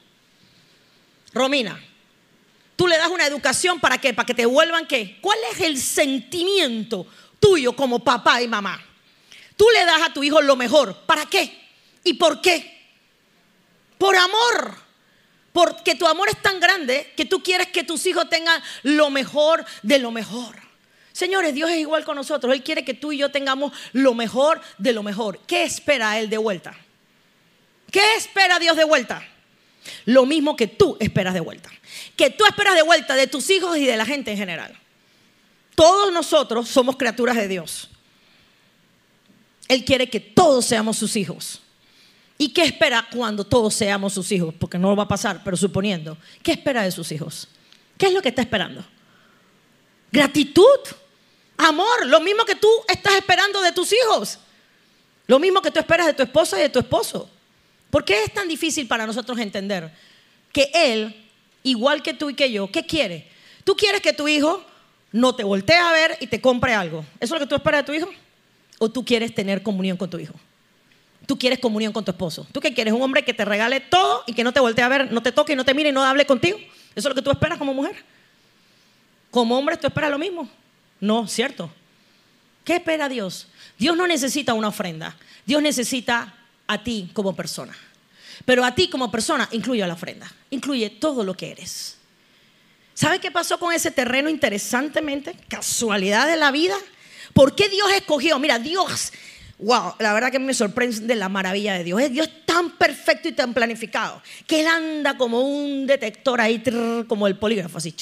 [1.34, 1.78] Romina,
[2.74, 4.14] tú le das una educación para qué?
[4.14, 5.18] Para que te vuelvan qué?
[5.20, 7.06] ¿Cuál es el sentimiento
[7.38, 8.82] tuyo como papá y mamá?
[9.58, 11.02] Tú le das a tu hijo lo mejor.
[11.04, 11.68] ¿Para qué?
[12.02, 12.80] ¿Y por qué?
[13.98, 14.85] Por amor.
[15.56, 19.64] Porque tu amor es tan grande que tú quieres que tus hijos tengan lo mejor
[19.82, 20.54] de lo mejor.
[21.14, 22.52] Señores, Dios es igual con nosotros.
[22.52, 25.40] Él quiere que tú y yo tengamos lo mejor de lo mejor.
[25.46, 26.76] ¿Qué espera Él de vuelta?
[27.90, 29.26] ¿Qué espera Dios de vuelta?
[30.04, 31.70] Lo mismo que tú esperas de vuelta.
[32.16, 34.78] Que tú esperas de vuelta de tus hijos y de la gente en general.
[35.74, 37.88] Todos nosotros somos criaturas de Dios.
[39.68, 41.62] Él quiere que todos seamos sus hijos.
[42.38, 44.54] ¿Y qué espera cuando todos seamos sus hijos?
[44.58, 46.18] Porque no va a pasar, pero suponiendo.
[46.42, 47.48] ¿Qué espera de sus hijos?
[47.96, 48.84] ¿Qué es lo que está esperando?
[50.12, 50.80] Gratitud,
[51.56, 54.38] amor, lo mismo que tú estás esperando de tus hijos.
[55.26, 57.30] Lo mismo que tú esperas de tu esposa y de tu esposo.
[57.90, 59.90] ¿Por qué es tan difícil para nosotros entender
[60.52, 61.28] que él,
[61.62, 63.30] igual que tú y que yo, ¿qué quiere?
[63.64, 64.62] Tú quieres que tu hijo
[65.10, 67.04] no te voltee a ver y te compre algo.
[67.18, 68.10] ¿Eso es lo que tú esperas de tu hijo?
[68.78, 70.34] ¿O tú quieres tener comunión con tu hijo?
[71.26, 72.46] Tú quieres comunión con tu esposo.
[72.52, 72.94] ¿Tú qué quieres?
[72.94, 75.32] Un hombre que te regale todo y que no te voltee a ver, no te
[75.32, 76.56] toque, no te mire y no hable contigo.
[76.56, 77.96] ¿Eso es lo que tú esperas como mujer?
[79.30, 80.48] Como hombre, ¿tú esperas lo mismo?
[81.00, 81.70] No, ¿cierto?
[82.64, 83.48] ¿Qué espera Dios?
[83.78, 85.16] Dios no necesita una ofrenda.
[85.44, 86.34] Dios necesita
[86.66, 87.76] a ti como persona.
[88.44, 90.32] Pero a ti como persona incluye la ofrenda.
[90.50, 91.98] Incluye todo lo que eres.
[92.94, 95.36] ¿Sabe qué pasó con ese terreno interesantemente?
[95.48, 96.76] Casualidad de la vida.
[97.34, 98.38] ¿Por qué Dios escogió?
[98.38, 99.12] Mira, Dios
[99.58, 102.10] Wow, la verdad que me sorprende la maravilla de Dios.
[102.10, 106.62] Dios es tan perfecto y tan planificado que Él anda como un detector ahí,
[107.08, 107.94] como el polígrafo, así,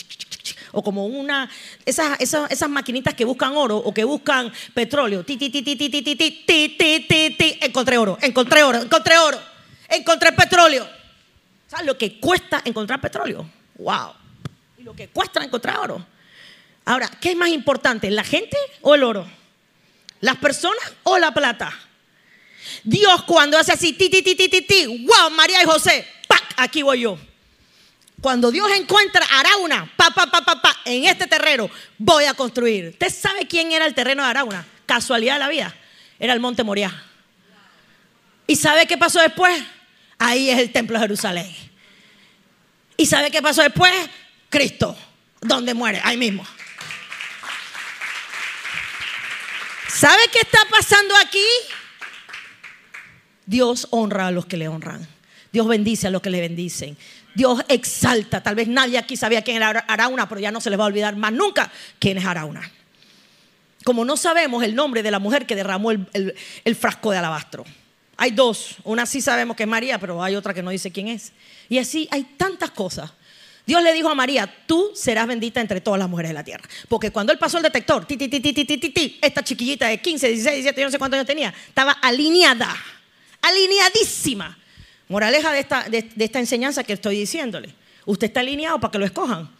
[0.72, 1.48] o como una,
[1.86, 5.24] esas, esas, esas, maquinitas que buscan oro o que buscan petróleo.
[5.24, 9.38] Ti, ti, ti, ti, ti, ti, encontré oro, encontré oro, encontré oro,
[9.88, 10.88] encontré petróleo.
[11.68, 13.48] ¿Sabes lo que cuesta encontrar petróleo?
[13.78, 14.12] Wow.
[14.78, 16.04] Y lo que cuesta encontrar oro.
[16.84, 19.43] Ahora, ¿qué es más importante, la gente o el oro?
[20.20, 21.72] ¿Las personas o la plata?
[22.82, 26.06] Dios cuando hace así, ti, ti, ti, ti, ti, ti, wow, María y José.
[26.56, 27.18] Aquí voy yo.
[28.20, 32.90] Cuando Dios encuentra Arauna, pa, pa, pa, pa, pa, en este terreno, voy a construir.
[32.90, 34.66] ¿Usted sabe quién era el terreno de Arauna?
[34.86, 35.74] Casualidad de la vida.
[36.18, 37.04] Era el monte Moriah.
[38.46, 39.62] ¿Y sabe qué pasó después?
[40.18, 41.54] Ahí es el templo de Jerusalén.
[42.96, 43.92] ¿Y sabe qué pasó después?
[44.48, 44.96] Cristo,
[45.40, 46.46] donde muere, ahí mismo.
[49.94, 51.46] ¿Sabe qué está pasando aquí?
[53.46, 55.06] Dios honra a los que le honran.
[55.52, 56.96] Dios bendice a los que le bendicen.
[57.34, 58.42] Dios exalta.
[58.42, 60.88] Tal vez nadie aquí sabía quién era Arauna, pero ya no se les va a
[60.88, 62.68] olvidar más nunca quién es Arauna.
[63.84, 67.64] Como no sabemos el nombre de la mujer que derramó el, el frasco de alabastro.
[68.16, 68.76] Hay dos.
[68.82, 71.32] Una sí sabemos que es María, pero hay otra que no dice quién es.
[71.68, 73.12] Y así hay tantas cosas.
[73.66, 76.68] Dios le dijo a María, tú serás bendita entre todas las mujeres de la tierra.
[76.88, 78.18] Porque cuando él pasó el detector, ti,
[79.22, 82.76] esta chiquillita de 15, 16, 17, yo no sé cuántos años tenía, estaba alineada,
[83.40, 84.58] alineadísima.
[85.08, 87.74] Moraleja de esta, de esta enseñanza que estoy diciéndole.
[88.06, 89.50] Usted está alineado para que lo escojan.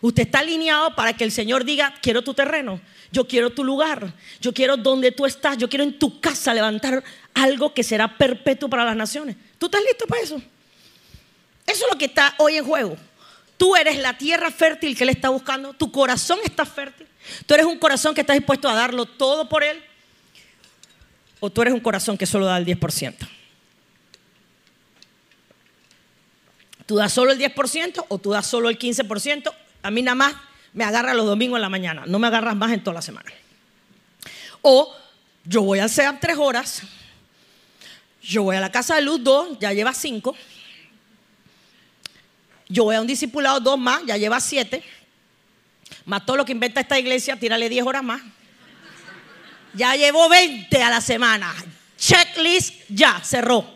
[0.00, 2.80] Usted está alineado para que el Señor diga, quiero tu terreno,
[3.12, 7.04] yo quiero tu lugar, yo quiero donde tú estás, yo quiero en tu casa levantar
[7.34, 9.36] algo que será perpetuo para las naciones.
[9.58, 10.36] ¿Tú estás listo para eso?
[11.66, 12.96] Eso es lo que está hoy en juego.
[13.60, 15.74] Tú eres la tierra fértil que Él está buscando.
[15.74, 17.06] Tu corazón está fértil.
[17.44, 19.84] Tú eres un corazón que está dispuesto a darlo todo por Él.
[21.40, 23.16] O tú eres un corazón que solo da el 10%.
[26.86, 29.52] Tú das solo el 10% o tú das solo el 15%.
[29.82, 30.34] A mí nada más
[30.72, 32.04] me agarra los domingos en la mañana.
[32.06, 33.30] No me agarras más en toda la semana.
[34.62, 34.96] O
[35.44, 36.80] yo voy al SEAP tres horas.
[38.22, 40.34] Yo voy a la casa de luz dos, ya lleva cinco.
[42.70, 44.82] Yo voy a un discipulado dos más, ya lleva siete.
[46.04, 48.22] Más todo lo que inventa esta iglesia, tírale diez horas más.
[49.74, 51.52] Ya llevo 20 a la semana.
[51.98, 53.68] Checklist, ya, cerró.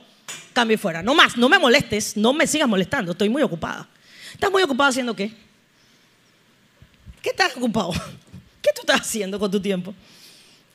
[0.53, 1.03] Cambio fuera.
[1.03, 3.89] No más, no me molestes, no me sigas molestando, estoy muy ocupada.
[4.33, 5.33] ¿Estás muy ocupada haciendo qué?
[7.21, 7.93] ¿Qué estás ocupado?
[8.63, 9.93] ¿Qué tú estás haciendo con tu tiempo?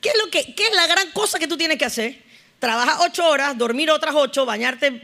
[0.00, 2.22] ¿Qué es, lo que, qué es la gran cosa que tú tienes que hacer?
[2.58, 5.00] Trabajar ocho horas, dormir otras ocho, bañarte,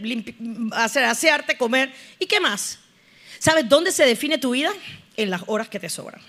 [0.73, 1.93] hacer, asearte, comer.
[2.19, 2.79] ¿Y qué más?
[3.39, 4.73] ¿Sabes dónde se define tu vida?
[5.17, 6.21] En las horas que te sobran.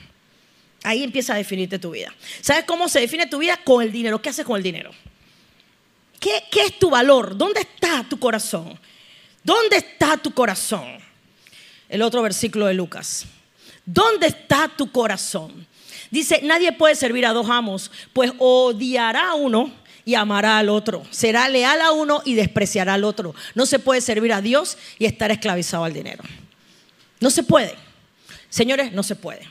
[0.83, 2.13] Ahí empieza a definirte tu vida.
[2.41, 3.57] ¿Sabes cómo se define tu vida?
[3.63, 4.21] Con el dinero.
[4.21, 4.91] ¿Qué haces con el dinero?
[6.19, 7.37] ¿Qué, ¿Qué, es tu valor?
[7.37, 8.79] ¿Dónde está tu corazón?
[9.43, 10.97] ¿Dónde está tu corazón?
[11.89, 13.25] El otro versículo de Lucas.
[13.85, 15.67] ¿Dónde está tu corazón?
[16.11, 19.71] Dice, nadie puede servir a dos amos, pues odiará a uno
[20.05, 21.03] y amará al otro.
[21.11, 23.35] Será leal a uno y despreciará al otro.
[23.55, 26.23] No se puede servir a Dios y estar esclavizado al dinero.
[27.19, 27.75] No se puede.
[28.49, 29.41] Señores, no se puede.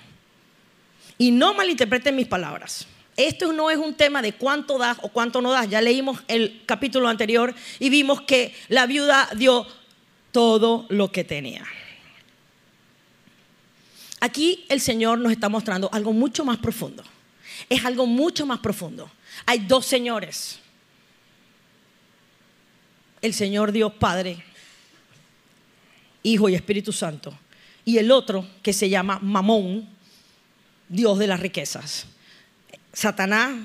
[1.18, 2.86] Y no malinterpreten mis palabras.
[3.16, 5.68] Esto no es un tema de cuánto das o cuánto no das.
[5.68, 9.66] Ya leímos el capítulo anterior y vimos que la viuda dio
[10.32, 11.64] todo lo que tenía.
[14.20, 17.02] Aquí el Señor nos está mostrando algo mucho más profundo.
[17.68, 19.10] Es algo mucho más profundo.
[19.46, 20.58] Hay dos señores.
[23.22, 24.44] El Señor Dios Padre,
[26.22, 27.36] Hijo y Espíritu Santo
[27.86, 29.88] y el otro que se llama Mamón,
[30.88, 32.06] Dios de las riquezas.
[32.92, 33.56] Satanás,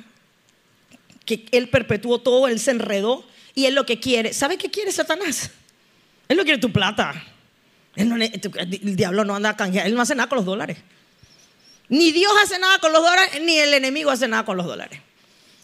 [1.26, 4.92] que él perpetuó todo, él se enredó Y él lo que quiere, ¿sabe qué quiere
[4.92, 5.52] Satanás?
[6.30, 7.22] Él no quiere tu plata.
[7.96, 10.78] el diablo no anda a canjear, él no hace nada con los dólares.
[11.90, 15.02] Ni Dios hace nada con los dólares, ni el enemigo hace nada con los dólares.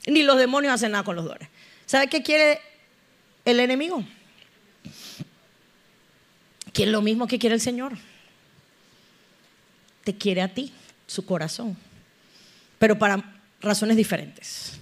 [0.07, 1.47] Ni los demonios hacen nada con los dólares.
[1.85, 2.59] ¿Sabe qué quiere
[3.45, 4.03] el enemigo?
[6.73, 7.93] Quiere lo mismo que quiere el Señor.
[10.07, 10.71] Te quiere a ti,
[11.05, 11.75] su corazón.
[12.79, 14.79] Pero para razones diferentes.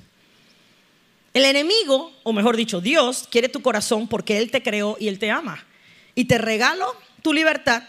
[1.33, 5.17] El enemigo, o mejor dicho, Dios, quiere tu corazón porque Él te creó y Él
[5.17, 5.65] te ama.
[6.13, 7.81] Y te regalo tu libertad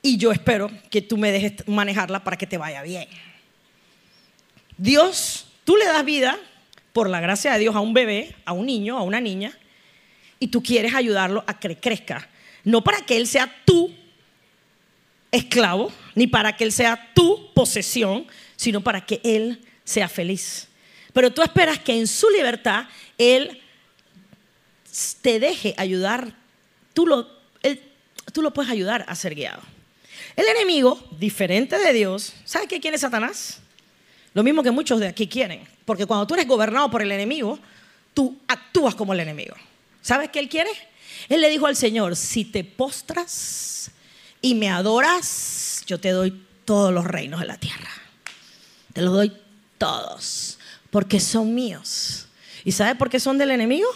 [0.00, 3.08] y yo espero que tú me dejes manejarla para que te vaya bien.
[4.76, 6.38] Dios, tú le das vida
[6.92, 9.58] por la gracia de Dios a un bebé, a un niño, a una niña,
[10.38, 12.28] y tú quieres ayudarlo a que crezca.
[12.62, 13.92] No para que él sea tu
[15.30, 20.68] esclavo, ni para que él sea tu posesión, sino para que él sea feliz.
[21.12, 22.86] Pero tú esperas que en su libertad
[23.16, 23.60] él
[25.20, 26.34] te deje ayudar,
[26.92, 27.28] tú lo,
[28.32, 29.62] tú lo puedes ayudar a ser guiado.
[30.36, 33.60] El enemigo, diferente de Dios, ¿sabe qué quiere Satanás?
[34.34, 35.66] Lo mismo que muchos de aquí quieren.
[35.84, 37.58] Porque cuando tú eres gobernado por el enemigo,
[38.14, 39.56] tú actúas como el enemigo.
[40.02, 40.70] ¿Sabes qué él quiere?
[41.28, 43.90] Él le dijo al Señor, si te postras
[44.40, 47.90] y me adoras, yo te doy todos los reinos de la tierra.
[48.92, 49.32] Te los doy
[49.78, 50.58] todos,
[50.90, 52.26] porque son míos.
[52.64, 53.88] ¿Y sabe por qué son del enemigo?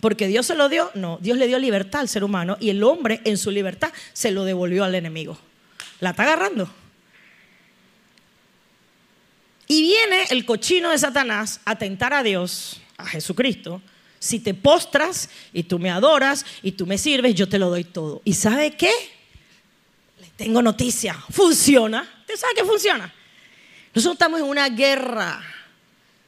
[0.00, 2.82] Porque Dios se lo dio, no, Dios le dio libertad al ser humano y el
[2.84, 5.38] hombre en su libertad se lo devolvió al enemigo.
[6.00, 6.70] La está agarrando.
[9.66, 13.82] Y viene el cochino de Satanás a tentar a Dios, a Jesucristo.
[14.18, 17.84] Si te postras y tú me adoras y tú me sirves, yo te lo doy
[17.84, 18.22] todo.
[18.24, 18.92] ¿Y sabe qué?
[20.36, 21.14] Tengo noticia.
[21.30, 22.08] Funciona.
[22.20, 23.12] ¿Usted sabe que funciona?
[23.94, 25.42] Nosotros estamos en una guerra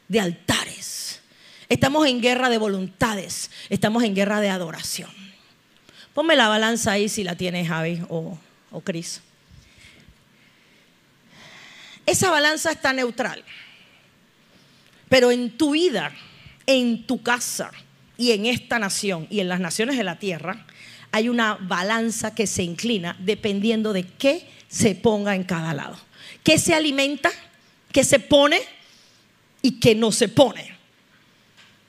[0.09, 1.21] de altares.
[1.69, 3.51] Estamos en guerra de voluntades.
[3.69, 5.11] Estamos en guerra de adoración.
[6.15, 8.39] Ponme la balanza ahí si la tiene Javi o,
[8.71, 9.21] o Cris
[12.09, 13.45] esa balanza está neutral.
[15.11, 16.11] Pero en tu vida,
[16.67, 17.71] en tu casa
[18.17, 20.67] y en esta nación y en las naciones de la tierra,
[21.13, 25.99] hay una balanza que se inclina dependiendo de qué se ponga en cada lado.
[26.45, 27.31] ¿Qué se alimenta?
[27.93, 28.61] ¿Qué se pone?
[29.63, 30.77] ¿Y qué no se pone?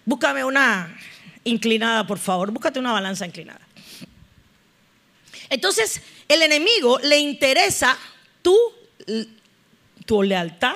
[0.05, 0.97] Búscame una
[1.43, 2.51] inclinada, por favor.
[2.51, 3.61] Búscate una balanza inclinada.
[5.49, 7.97] Entonces, el enemigo le interesa
[8.41, 8.55] tu
[10.09, 10.75] tu lealtad,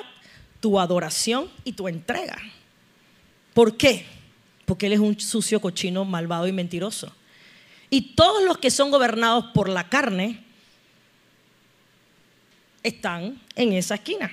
[0.60, 2.38] tu adoración y tu entrega.
[3.52, 4.06] ¿Por qué?
[4.64, 7.12] Porque Él es un sucio, cochino, malvado y mentiroso.
[7.94, 10.42] Y todos los que son gobernados por la carne
[12.82, 14.32] están en esa esquina.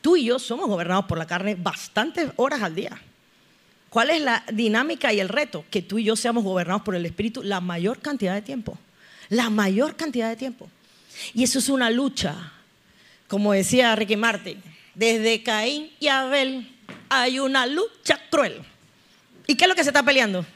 [0.00, 2.98] Tú y yo somos gobernados por la carne bastantes horas al día.
[3.90, 5.66] ¿Cuál es la dinámica y el reto?
[5.70, 8.78] Que tú y yo seamos gobernados por el Espíritu la mayor cantidad de tiempo.
[9.28, 10.70] La mayor cantidad de tiempo.
[11.34, 12.50] Y eso es una lucha
[13.28, 14.62] como decía Ricky Martin,
[14.94, 16.74] desde Caín y Abel
[17.10, 18.62] hay una lucha cruel.
[19.46, 20.46] ¿Y qué es lo que se está peleando?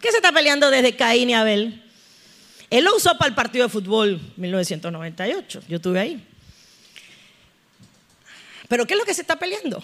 [0.00, 1.82] ¿Qué se está peleando desde Caín y Abel?
[2.70, 6.26] Él lo usó para el partido de fútbol 1998, yo estuve ahí.
[8.68, 9.82] Pero ¿qué es lo que se está peleando?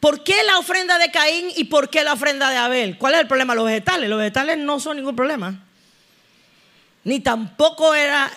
[0.00, 2.98] ¿Por qué la ofrenda de Caín y por qué la ofrenda de Abel?
[2.98, 3.54] ¿Cuál es el problema?
[3.54, 4.10] Los vegetales.
[4.10, 5.64] Los vegetales no son ningún problema.
[7.04, 8.30] Ni tampoco era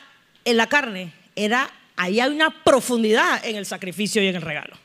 [0.45, 4.77] en la carne, era ahí hay una profundidad en el sacrificio y en el regalo.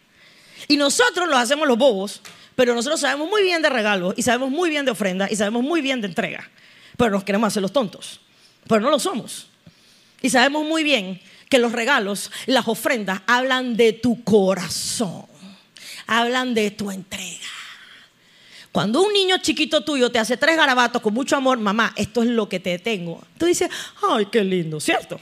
[0.67, 2.21] Y nosotros los hacemos los bobos,
[2.55, 5.63] pero nosotros sabemos muy bien de regalos y sabemos muy bien de ofrenda y sabemos
[5.63, 6.49] muy bien de entrega.
[6.97, 8.21] Pero nos queremos hacer los tontos.
[8.69, 9.49] Pero no lo somos.
[10.21, 15.27] Y sabemos muy bien que los regalos, las ofrendas hablan de tu corazón.
[16.07, 17.39] Hablan de tu entrega.
[18.71, 22.29] Cuando un niño chiquito tuyo te hace tres garabatos con mucho amor, mamá, esto es
[22.29, 23.23] lo que te tengo.
[23.37, 23.69] Tú dices,
[24.09, 25.21] ay, qué lindo, ¿cierto?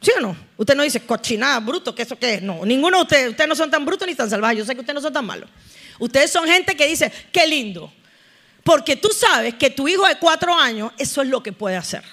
[0.00, 0.36] ¿Sí o no?
[0.56, 2.42] Usted no dice cochinada, bruto, ¿qué eso qué es?
[2.42, 4.58] No, ninguno de ustedes, ustedes no son tan brutos ni tan salvajes.
[4.58, 5.48] Yo sé que ustedes no son tan malos.
[5.98, 7.92] Ustedes son gente que dice, qué lindo.
[8.62, 12.04] Porque tú sabes que tu hijo de cuatro años, eso es lo que puede hacer.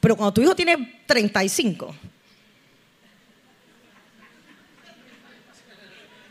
[0.00, 1.94] Pero cuando tu hijo tiene 35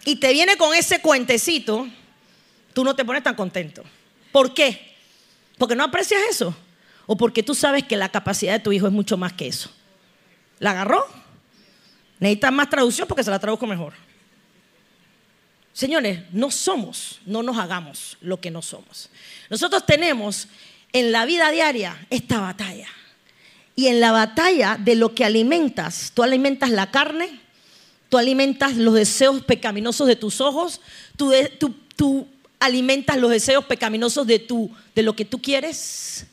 [0.06, 1.88] y te viene con ese cuentecito,
[2.74, 3.84] tú no te pones tan contento.
[4.32, 4.96] ¿Por qué?
[5.58, 6.56] Porque no aprecias eso.
[7.08, 9.72] O porque tú sabes que la capacidad de tu hijo es mucho más que eso.
[10.60, 11.06] ¿La agarró?
[12.20, 13.94] Necesita más traducción porque se la traduzco mejor.
[15.76, 19.10] Señores, no somos, no nos hagamos lo que no somos.
[19.50, 20.48] Nosotros tenemos
[20.94, 22.88] en la vida diaria esta batalla.
[23.76, 27.42] Y en la batalla de lo que alimentas, tú alimentas la carne,
[28.08, 30.80] tú alimentas los deseos pecaminosos de tus ojos,
[31.18, 32.26] tú,
[32.60, 34.48] alimentas los deseos pecaminosos de,
[34.96, 36.26] de lo que tú quieres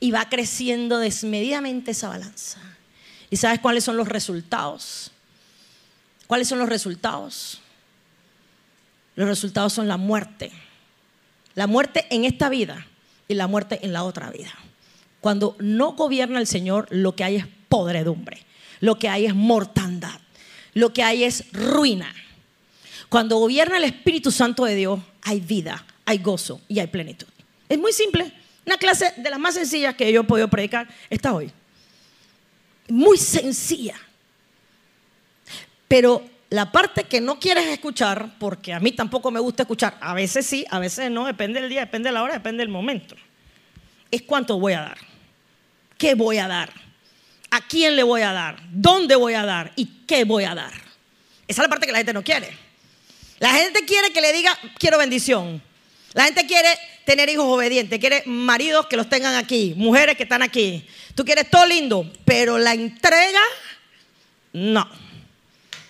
[0.00, 2.58] y va creciendo desmedidamente esa balanza.
[3.28, 5.10] ¿Y sabes cuáles son los resultados?
[6.26, 7.60] ¿Cuáles son los resultados?
[9.18, 10.52] Los resultados son la muerte.
[11.56, 12.86] La muerte en esta vida
[13.26, 14.54] y la muerte en la otra vida.
[15.20, 18.46] Cuando no gobierna el Señor, lo que hay es podredumbre,
[18.78, 20.20] lo que hay es mortandad,
[20.72, 22.14] lo que hay es ruina.
[23.08, 27.26] Cuando gobierna el Espíritu Santo de Dios, hay vida, hay gozo y hay plenitud.
[27.68, 28.32] Es muy simple.
[28.66, 31.50] Una clase de las más sencillas que yo he podido predicar está hoy.
[32.86, 33.96] Muy sencilla.
[35.88, 40.14] Pero la parte que no quieres escuchar, porque a mí tampoco me gusta escuchar, a
[40.14, 43.16] veces sí, a veces no, depende del día, depende de la hora, depende del momento,
[44.10, 44.98] es cuánto voy a dar.
[45.98, 46.72] ¿Qué voy a dar?
[47.50, 48.62] ¿A quién le voy a dar?
[48.70, 49.72] ¿Dónde voy a dar?
[49.74, 50.72] ¿Y qué voy a dar?
[51.48, 52.56] Esa es la parte que la gente no quiere.
[53.40, 55.60] La gente quiere que le diga, quiero bendición.
[56.14, 56.68] La gente quiere
[57.04, 60.86] tener hijos obedientes, quiere maridos que los tengan aquí, mujeres que están aquí.
[61.14, 63.40] Tú quieres todo lindo, pero la entrega,
[64.52, 64.88] no.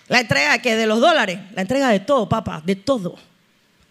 [0.09, 3.17] La entrega que de los dólares, la entrega de todo, papá, de todo.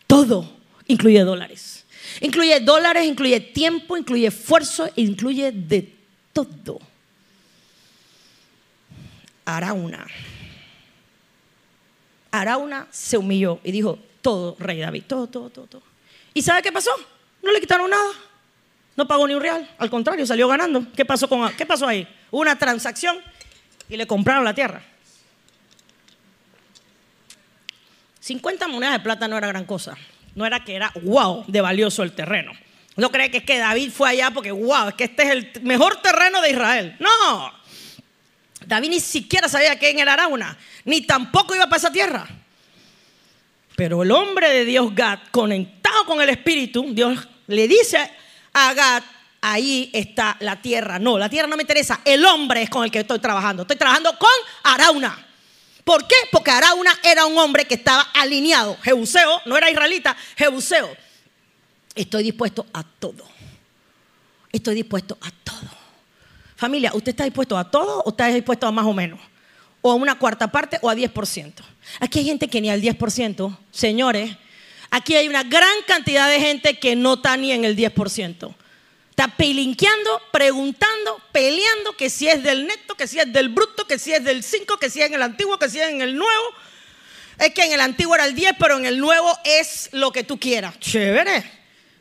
[0.06, 0.58] Todo
[0.88, 1.84] incluye dólares.
[2.20, 5.94] Incluye dólares, incluye tiempo, incluye esfuerzo, incluye de
[6.32, 6.80] todo.
[9.44, 10.06] Arauna.
[12.32, 15.82] Arauna se humilló y dijo, todo, rey David, todo, todo, todo, todo.
[16.34, 16.90] ¿Y sabe qué pasó?
[17.42, 18.10] No le quitaron nada.
[18.96, 19.70] No pagó ni un real.
[19.78, 20.84] Al contrario, salió ganando.
[20.96, 22.06] ¿Qué pasó, con, qué pasó ahí?
[22.32, 23.18] Una transacción
[23.88, 24.82] y le compraron la tierra.
[28.28, 29.96] 50 monedas de plata no era gran cosa.
[30.34, 32.52] No era que era wow de valioso el terreno.
[32.96, 35.52] No cree que es que David fue allá porque wow, es que este es el
[35.62, 36.96] mejor terreno de Israel.
[37.00, 37.52] No.
[38.66, 42.28] David ni siquiera sabía quién era Arauna, ni tampoco iba para esa tierra.
[43.74, 48.10] Pero el hombre de Dios, Gad, conectado con el Espíritu, Dios le dice
[48.52, 49.02] a Gad,
[49.40, 50.98] ahí está la tierra.
[50.98, 53.62] No, la tierra no me interesa, el hombre es con el que estoy trabajando.
[53.62, 54.28] Estoy trabajando con
[54.64, 55.27] Arauna.
[55.88, 56.16] ¿Por qué?
[56.30, 58.76] Porque Arauna era un hombre que estaba alineado.
[58.82, 60.94] Jebuseo, no era israelita, Jebuseo.
[61.94, 63.24] Estoy dispuesto a todo.
[64.52, 65.70] Estoy dispuesto a todo.
[66.56, 69.18] Familia, ¿usted está dispuesto a todo o está dispuesto a más o menos?
[69.80, 71.54] O a una cuarta parte o a 10%.
[72.00, 73.56] Aquí hay gente que ni al 10%.
[73.70, 74.36] Señores,
[74.90, 78.54] aquí hay una gran cantidad de gente que no está ni en el 10%.
[79.18, 83.98] Está pelinqueando, preguntando, peleando que si es del neto, que si es del bruto, que
[83.98, 86.14] si es del 5, que si es en el antiguo, que si es en el
[86.14, 86.44] nuevo.
[87.36, 90.22] Es que en el antiguo era el 10, pero en el nuevo es lo que
[90.22, 90.78] tú quieras.
[90.78, 91.42] Chévere.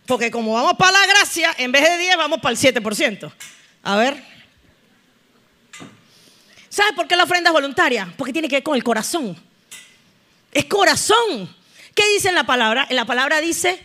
[0.06, 3.34] Porque como vamos para la gracia, en vez de 10 vamos para el 7%.
[3.82, 4.24] A ver.
[6.70, 8.14] ¿Sabes por qué la ofrenda es voluntaria?
[8.16, 9.36] Porque tiene que ver con el corazón.
[10.52, 11.52] Es corazón.
[11.96, 12.86] ¿Qué dice en la palabra?
[12.88, 13.82] En la palabra dice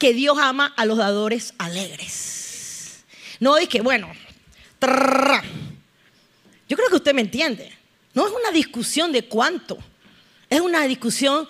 [0.00, 2.39] que Dios ama a los dadores alegres.
[3.40, 4.12] No que, bueno,
[6.68, 7.72] yo creo que usted me entiende.
[8.12, 9.78] No es una discusión de cuánto,
[10.48, 11.48] es una discusión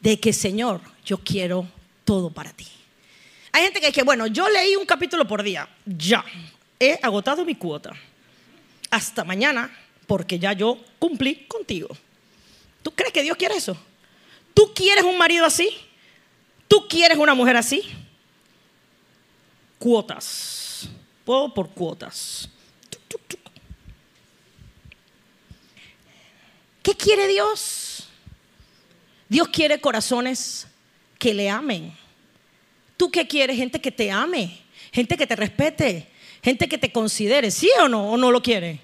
[0.00, 1.68] de que, Señor, yo quiero
[2.04, 2.66] todo para ti.
[3.52, 6.24] Hay gente que dice, bueno, yo leí un capítulo por día, ya,
[6.80, 7.92] he agotado mi cuota.
[8.90, 9.70] Hasta mañana,
[10.06, 11.88] porque ya yo cumplí contigo.
[12.82, 13.76] ¿Tú crees que Dios quiere eso?
[14.54, 15.70] ¿Tú quieres un marido así?
[16.66, 17.82] ¿Tú quieres una mujer así?
[19.78, 20.67] Cuotas
[21.28, 22.48] por cuotas.
[26.82, 28.08] ¿Qué quiere Dios?
[29.28, 30.66] Dios quiere corazones
[31.18, 31.94] que le amen.
[32.96, 33.56] ¿Tú qué quieres?
[33.58, 34.58] Gente que te ame,
[34.90, 36.08] gente que te respete,
[36.42, 38.10] gente que te considere, ¿sí o no?
[38.10, 38.80] ¿O no lo quiere?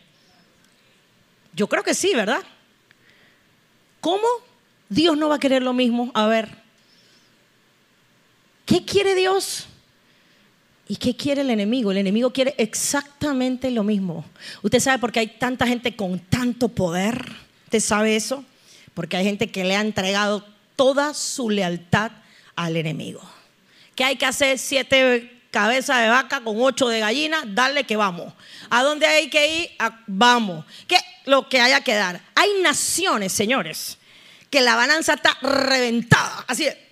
[1.55, 2.43] Yo creo que sí, ¿verdad?
[4.01, 4.27] ¿Cómo
[4.91, 6.11] Dios no va a querer lo mismo?
[6.13, 6.59] A ver,
[8.67, 9.67] ¿qué quiere Dios?
[10.87, 11.91] ¿Y qué quiere el enemigo?
[11.91, 14.25] El enemigo quiere exactamente lo mismo.
[14.63, 17.25] ¿Usted sabe por qué hay tanta gente con tanto poder?
[17.65, 18.45] ¿Usted sabe eso?
[18.93, 20.45] Porque hay gente que le ha entregado
[20.77, 22.13] toda su lealtad
[22.55, 23.23] al enemigo.
[23.95, 24.59] ¿Qué hay que hacer?
[24.59, 28.35] Siete cabezas de vaca con ocho de gallina, darle que vamos.
[28.71, 29.71] ¿A dónde hay que ir?
[30.07, 30.65] vamos.
[30.87, 30.99] ¿Qué?
[31.27, 32.21] Lo que haya que dar.
[32.35, 33.97] Hay naciones, señores,
[34.51, 36.45] que la balanza está reventada.
[36.49, 36.84] Así ¡pac!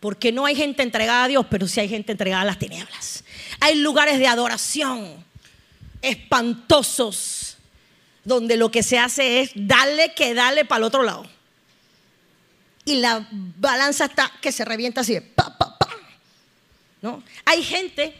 [0.00, 3.24] Porque no hay gente entregada a Dios, pero sí hay gente entregada a las tinieblas.
[3.60, 5.24] Hay lugares de adoración
[6.02, 7.56] espantosos
[8.24, 11.26] donde lo que se hace es darle que darle para el otro lado.
[12.84, 15.88] Y la balanza está que se revienta así, pa, pa, pa.
[17.02, 17.22] ¿No?
[17.44, 18.14] Hay gente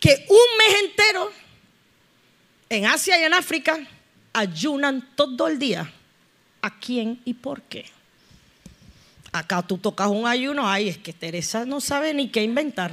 [0.00, 1.32] que un mes entero
[2.68, 3.78] en Asia y en África
[4.32, 5.92] ayunan todo el día.
[6.60, 7.88] ¿A quién y por qué?
[9.32, 12.92] Acá tú tocas un ayuno, ay, es que Teresa no sabe ni qué inventar.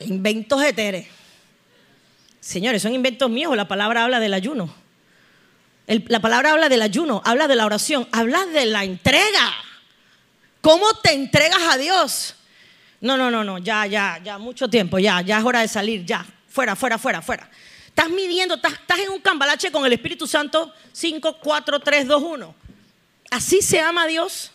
[0.00, 1.08] Inventos de.
[2.40, 4.74] Señores, son inventos míos, la palabra habla del ayuno.
[5.86, 9.52] la palabra habla del ayuno, habla de la oración, habla de la entrega.
[10.60, 12.36] ¿Cómo te entregas a Dios?
[13.00, 16.04] No, no, no, no, ya, ya, ya, mucho tiempo, ya, ya es hora de salir,
[16.04, 17.50] ya, fuera, fuera, fuera, fuera.
[17.86, 22.22] Estás midiendo, estás, estás en un cambalache con el Espíritu Santo 5, 4, 3, 2,
[22.22, 22.54] 1.
[23.32, 24.50] Así se ama a Dios.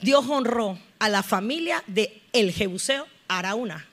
[0.00, 3.84] Dios honró a la familia de el Jebuseo Araúna,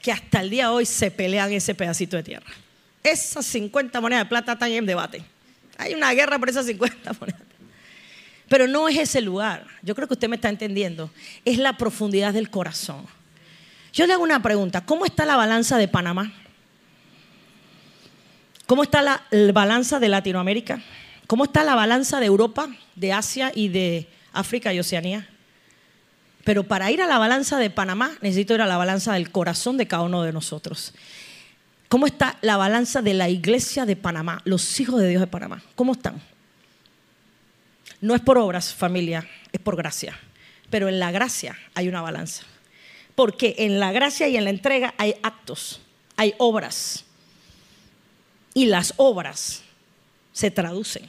[0.00, 2.52] que hasta el día de hoy se pelean ese pedacito de tierra.
[3.02, 5.24] Esas 50 monedas de plata están en debate.
[5.78, 7.42] Hay una guerra por esas 50 monedas.
[8.48, 9.66] Pero no es ese lugar.
[9.82, 11.10] Yo creo que usted me está entendiendo.
[11.44, 13.04] Es la profundidad del corazón.
[13.92, 14.86] Yo le hago una pregunta.
[14.86, 16.32] ¿Cómo está la balanza de Panamá?
[18.66, 20.80] ¿Cómo está la, balanza de Latinoamérica?
[21.26, 25.28] ¿Cómo está la balanza de Europa, de Asia y de África y Oceanía?
[26.44, 29.76] Pero para ir a la balanza de Panamá necesito ir a la balanza del corazón
[29.76, 30.94] de cada uno de nosotros.
[31.88, 35.62] ¿Cómo está la balanza de la iglesia de Panamá, los hijos de Dios de Panamá?
[35.74, 36.20] ¿Cómo están?
[38.00, 40.18] No es por obras, familia, es por gracia.
[40.70, 42.44] Pero en la gracia hay una balanza.
[43.14, 45.80] Porque en la gracia y en la entrega hay actos,
[46.16, 47.04] hay obras.
[48.54, 49.62] Y las obras
[50.32, 51.08] se traducen.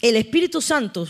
[0.00, 1.06] El Espíritu Santo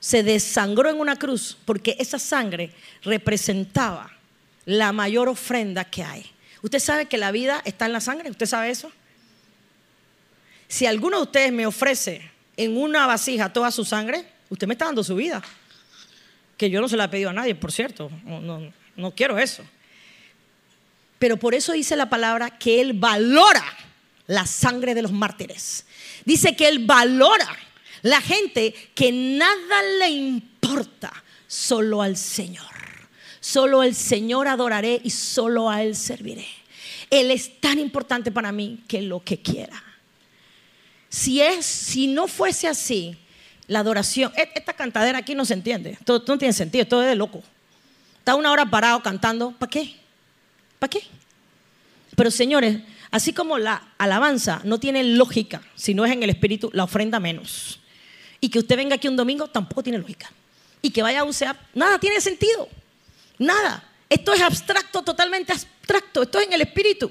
[0.00, 2.72] se desangró en una cruz porque esa sangre
[3.02, 4.12] representaba
[4.64, 6.26] la mayor ofrenda que hay.
[6.62, 8.30] ¿Usted sabe que la vida está en la sangre?
[8.30, 8.90] ¿Usted sabe eso?
[10.68, 14.86] Si alguno de ustedes me ofrece en una vasija toda su sangre, usted me está
[14.86, 15.42] dando su vida.
[16.56, 18.10] Que yo no se la he pedido a nadie, por cierto.
[18.24, 19.62] No, no quiero eso.
[21.18, 23.64] Pero por eso dice la palabra que Él valora
[24.26, 25.86] la sangre de los mártires.
[26.24, 27.56] Dice que Él valora
[28.02, 31.12] la gente que nada le importa,
[31.46, 32.66] solo al Señor.
[33.40, 36.46] Solo al Señor adoraré y solo a Él serviré.
[37.10, 39.82] Él es tan importante para mí que lo que quiera.
[41.08, 43.16] Si, es, si no fuese así,
[43.68, 47.08] la adoración, e, esta cantadera aquí no se entiende, todo, no tiene sentido, todo es
[47.08, 47.42] de loco.
[48.18, 49.94] Está una hora parado cantando, ¿para qué?
[50.78, 51.02] ¿Para qué?
[52.16, 52.78] Pero señores,
[53.10, 57.20] así como la alabanza no tiene lógica si no es en el espíritu, la ofrenda
[57.20, 57.80] menos.
[58.40, 60.30] Y que usted venga aquí un domingo tampoco tiene lógica.
[60.82, 62.68] Y que vaya a un SEAP, nada tiene sentido.
[63.38, 63.82] Nada.
[64.08, 66.22] Esto es abstracto, totalmente abstracto.
[66.22, 67.10] Esto es en el espíritu.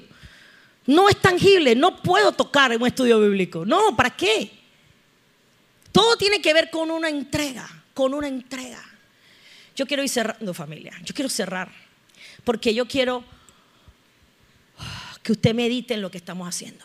[0.86, 3.66] No es tangible, no puedo tocar en un estudio bíblico.
[3.66, 4.50] No, ¿para qué?
[5.90, 8.82] Todo tiene que ver con una entrega, con una entrega.
[9.74, 11.70] Yo quiero ir cerrando familia, yo quiero cerrar,
[12.44, 13.24] porque yo quiero
[15.26, 16.84] que usted medite en lo que estamos haciendo.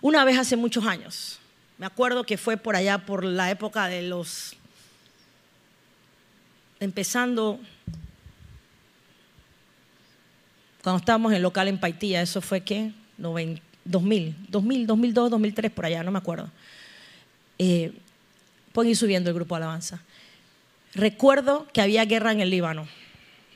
[0.00, 1.38] Una vez hace muchos años,
[1.76, 4.56] me acuerdo que fue por allá, por la época de los,
[6.80, 7.60] empezando,
[10.82, 16.02] cuando estábamos en local en Paitilla, eso fue que 2000, 2000, 2002, 2003, por allá,
[16.02, 16.50] no me acuerdo.
[17.58, 17.92] Eh,
[18.72, 20.00] pueden ir subiendo el grupo de alabanza.
[20.94, 22.88] Recuerdo que había guerra en el Líbano.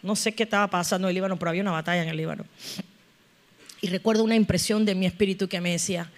[0.03, 2.45] No sé qué estaba pasando en el Líbano, pero había una batalla en el Líbano.
[3.81, 6.11] Y recuerdo una impresión de mi espíritu que me decía,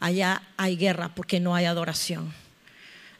[0.00, 2.32] allá hay guerra porque no hay adoración.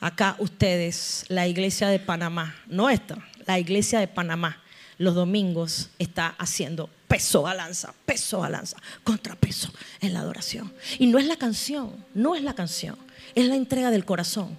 [0.01, 4.63] Acá ustedes, la iglesia de Panamá, no esta, la iglesia de Panamá,
[4.99, 10.73] los domingos está haciendo peso balanza, peso balanza, contrapeso en la adoración.
[10.99, 12.97] Y no es la canción, no es la canción,
[13.35, 14.57] es la entrega del corazón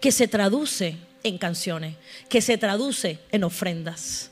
[0.00, 1.94] que se traduce en canciones,
[2.28, 4.31] que se traduce en ofrendas.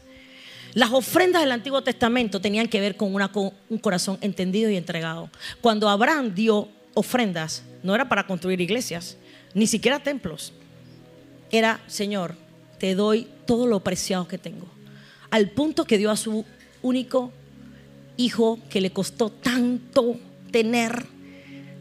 [0.74, 5.30] Las ofrendas del Antiguo Testamento tenían que ver con, un corazón entendido y entregado.
[5.60, 9.16] Cuando Abraham dio ofrendas, no era para construir iglesias,
[9.54, 10.52] ni siquiera templos.
[11.50, 12.34] Era, Señor,
[12.78, 14.68] te doy todo lo preciado que tengo.
[15.30, 16.44] Al punto que dio a su
[16.82, 17.32] único
[18.16, 20.16] hijo que le costó tanto
[20.50, 21.06] tener.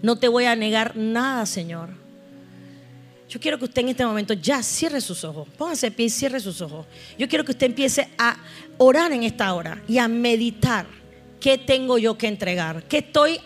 [0.01, 1.98] No te voy a negar nada, Señor.
[3.29, 5.47] Yo quiero que usted en este momento ya cierre sus ojos.
[5.55, 6.87] Póngase de pie y cierre sus ojos.
[7.17, 8.37] Yo quiero que usted empiece a
[8.79, 10.87] orar en esta hora y a meditar.
[11.39, 12.83] ¿Qué tengo yo que entregar?
[12.85, 13.39] ¿Qué estoy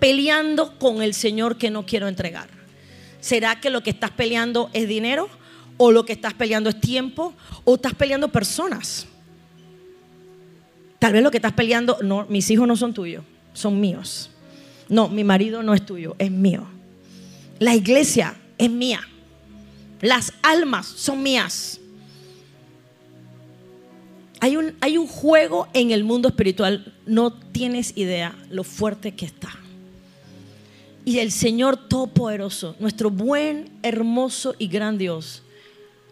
[0.00, 2.48] peleando con el Señor que no quiero entregar?
[3.20, 5.28] ¿Será que lo que estás peleando es dinero?
[5.76, 7.32] ¿O lo que estás peleando es tiempo?
[7.62, 9.06] ¿O estás peleando personas?
[10.98, 13.22] Tal vez lo que estás peleando, no, mis hijos no son tuyos,
[13.52, 14.30] son míos.
[14.88, 16.66] No, mi marido no es tuyo, es mío.
[17.60, 19.00] La iglesia es mía.
[20.00, 21.80] Las almas son mías.
[24.40, 29.26] Hay un, hay un juego en el mundo espiritual, no tienes idea lo fuerte que
[29.26, 29.50] está.
[31.04, 35.42] Y el Señor Todopoderoso, nuestro buen, hermoso y gran Dios,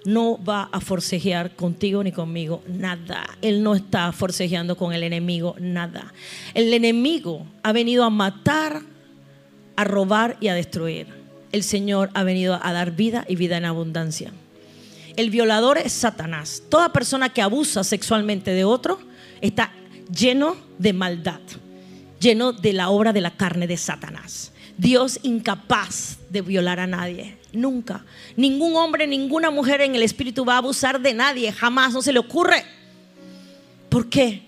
[0.07, 3.27] no va a forcejear contigo ni conmigo nada.
[3.43, 6.15] Él no está forcejeando con el enemigo nada.
[6.55, 8.83] El enemigo ha venido a matar,
[9.75, 11.16] a robar y a destruir.
[11.53, 14.33] El Señor ha venido a dar vida y vida en abundancia.
[15.17, 16.63] El violador es Satanás.
[16.69, 18.99] Toda persona que abusa sexualmente de otro
[19.41, 19.73] está
[20.15, 21.41] lleno de maldad,
[22.21, 24.53] lleno de la obra de la carne de Satanás.
[24.77, 28.05] Dios incapaz de violar a nadie, nunca.
[28.37, 32.13] Ningún hombre, ninguna mujer en el espíritu va a abusar de nadie, jamás, no se
[32.13, 32.63] le ocurre.
[33.89, 34.43] ¿Por qué?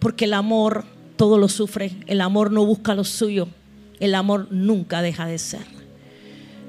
[0.00, 0.84] Porque el amor
[1.16, 3.48] todo lo sufre, el amor no busca lo suyo,
[4.00, 5.73] el amor nunca deja de ser.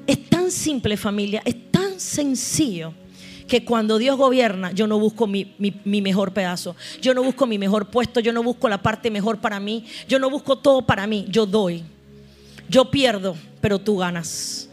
[0.07, 2.93] Es tan simple familia, es tan sencillo
[3.47, 7.89] que cuando Dios gobierna, yo no busco mi, mejor pedazo, yo no busco mi mejor
[7.89, 11.25] puesto, yo no busco la parte mejor para mí, yo no busco todo para mí,
[11.29, 11.83] yo doy.
[12.67, 14.69] Yo pierdo, pero tú ganas.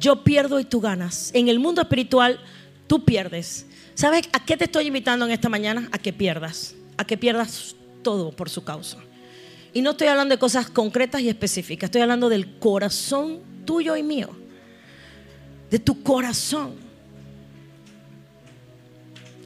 [0.00, 1.30] Yo pierdo y tú ganas.
[1.34, 2.40] En el mundo espiritual,
[2.88, 3.66] tú pierdes.
[3.94, 5.88] ¿Sabes a qué te estoy invitando en esta mañana?
[5.92, 6.74] A que pierdas.
[6.96, 8.98] A que pierdas todo por su causa.
[9.72, 11.88] Y no estoy hablando de cosas concretas y específicas.
[11.88, 14.30] Estoy hablando del corazón tuyo y mío.
[15.70, 16.74] De tu corazón.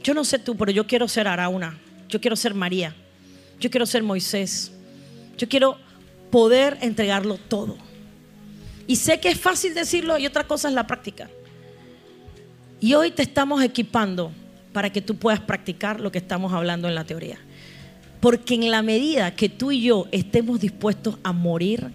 [0.03, 1.77] Yo no sé tú, pero yo quiero ser Arauna.
[2.09, 2.95] Yo quiero ser María.
[3.59, 4.71] Yo quiero ser Moisés.
[5.37, 5.77] Yo quiero
[6.29, 7.77] poder entregarlo todo.
[8.87, 11.29] Y sé que es fácil decirlo y otra cosa es la práctica.
[12.81, 14.31] Y hoy te estamos equipando
[14.73, 17.37] para que tú puedas practicar lo que estamos hablando en la teoría.
[18.19, 21.91] Porque en la medida que tú y yo estemos dispuestos a morir,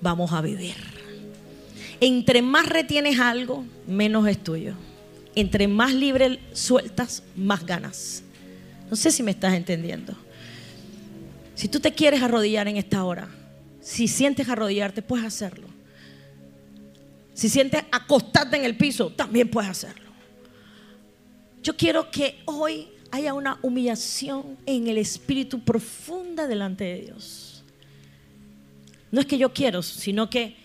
[0.00, 0.91] vamos a vivir.
[2.02, 4.74] Entre más retienes algo, menos es tuyo
[5.34, 8.22] entre más libre sueltas, más ganas.
[8.90, 10.14] No sé si me estás entendiendo.
[11.54, 13.28] Si tú te quieres arrodillar en esta hora,
[13.80, 15.68] si sientes arrodillarte, puedes hacerlo.
[17.34, 20.10] Si sientes acostarte en el piso, también puedes hacerlo.
[21.62, 27.64] Yo quiero que hoy haya una humillación en el espíritu profunda delante de Dios.
[29.10, 30.56] No es que yo quiero, sino que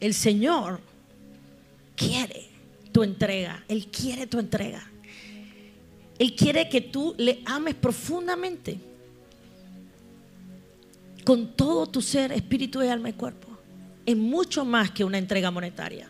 [0.00, 0.80] el Señor
[1.96, 2.48] quiere
[2.92, 3.64] tu entrega.
[3.68, 4.88] Él quiere tu entrega.
[6.18, 8.78] Él quiere que tú le ames profundamente.
[11.24, 13.48] Con todo tu ser, espíritu alma y cuerpo.
[14.06, 16.08] Es mucho más que una entrega monetaria,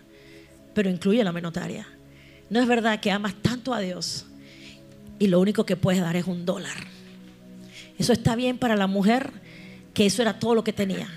[0.72, 1.86] pero incluye la monetaria.
[2.48, 4.26] No es verdad que amas tanto a Dios
[5.18, 6.76] y lo único que puedes dar es un dólar.
[7.98, 9.32] Eso está bien para la mujer,
[9.92, 11.08] que eso era todo lo que tenía.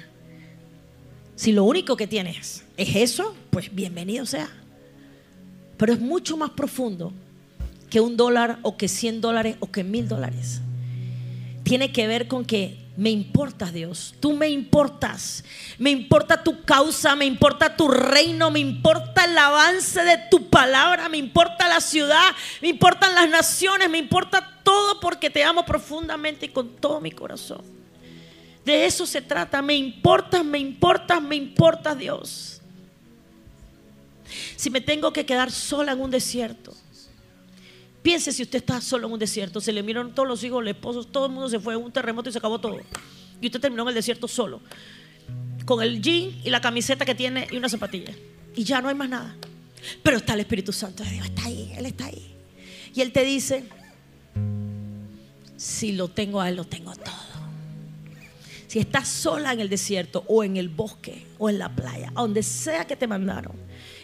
[1.42, 4.48] Si lo único que tienes es eso, pues bienvenido sea
[5.76, 7.12] pero es mucho más profundo
[7.90, 10.62] que un dólar o que cien dólares o que mil dólares.
[11.64, 15.44] Tiene que ver con que me importas Dios, tú me importas,
[15.80, 21.10] me importa tu causa, me importa tu reino, me importa el avance de tu palabra,
[21.10, 26.46] me importa la ciudad, me importan las naciones, me importa todo porque te amo profundamente
[26.46, 27.81] y con todo mi corazón.
[28.66, 32.62] De eso se trata, me importas, me importas, me importas Dios.
[34.56, 36.74] Si me tengo que quedar sola en un desierto.
[38.02, 40.74] Piense si usted está solo en un desierto, se le miraron todos los hijos, los
[40.74, 42.80] esposos, todo el mundo se fue en un terremoto y se acabó todo.
[43.40, 44.62] Y usted terminó en el desierto solo,
[45.66, 48.14] con el jean y la camiseta que tiene y una zapatilla.
[48.56, 49.36] Y ya no hay más nada.
[50.04, 52.36] Pero está el Espíritu Santo de Dios, está ahí, Él está ahí.
[52.94, 53.66] Y Él te dice,
[55.58, 57.31] si lo tengo a Él, lo tengo todo.
[58.72, 62.22] Si estás sola en el desierto o en el bosque o en la playa, a
[62.22, 63.52] donde sea que te mandaron,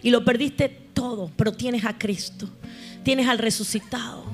[0.04, 2.50] y lo perdiste todo, pero tienes a Cristo,
[3.02, 4.26] tienes al resucitado,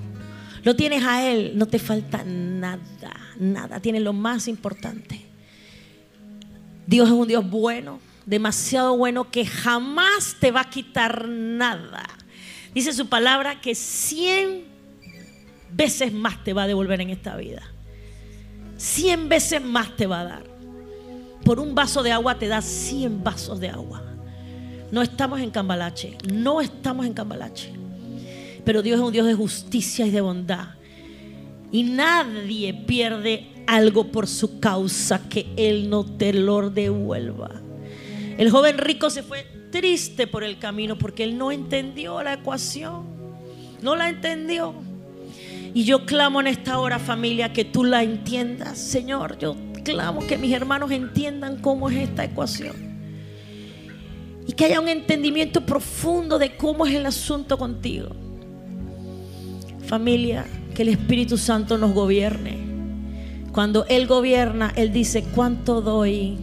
[0.63, 5.21] lo tienes a Él, no te falta nada, nada, tienes lo más importante.
[6.87, 12.09] Dios es un Dios bueno, demasiado bueno, que jamás te va a quitar nada.
[12.73, 14.63] Dice su palabra que cien
[15.71, 17.72] veces más te va a devolver en esta vida
[18.83, 20.43] cien veces más te va a dar.
[21.45, 24.03] Por un vaso de agua te da cien vasos de agua.
[24.91, 27.71] No estamos en cambalache, no estamos en cambalache.
[28.65, 30.67] Pero Dios es un Dios de justicia y de bondad.
[31.71, 37.51] Y nadie pierde algo por su causa que Él no te lo devuelva.
[38.37, 43.05] El joven rico se fue triste por el camino porque él no entendió la ecuación.
[43.81, 44.73] No la entendió.
[45.73, 48.77] Y yo clamo en esta hora, familia, que tú la entiendas.
[48.77, 52.75] Señor, yo clamo que mis hermanos entiendan cómo es esta ecuación.
[54.47, 58.09] Y que haya un entendimiento profundo de cómo es el asunto contigo.
[59.87, 60.45] Familia,
[60.75, 62.57] que el Espíritu Santo nos gobierne.
[63.51, 66.37] Cuando Él gobierna, Él dice, ¿cuánto doy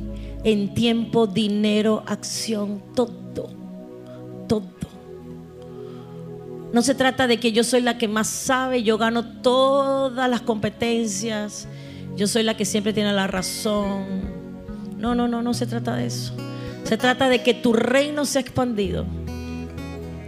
[0.44, 3.59] en tiempo, dinero, acción, todo.
[6.72, 10.40] No se trata de que yo soy la que más sabe, yo gano todas las
[10.40, 11.66] competencias,
[12.16, 14.04] yo soy la que siempre tiene la razón.
[14.96, 16.34] No, no, no, no se trata de eso.
[16.84, 19.04] Se trata de que tu reino sea expandido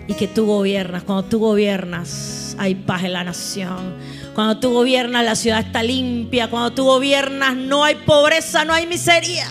[0.09, 1.05] y que tú gobiernas.
[1.05, 3.95] Cuando tú gobiernas, hay paz en la nación.
[4.35, 6.51] Cuando tú gobiernas, la ciudad está limpia.
[6.51, 9.47] Cuando tú gobiernas, no hay pobreza, no hay miseria.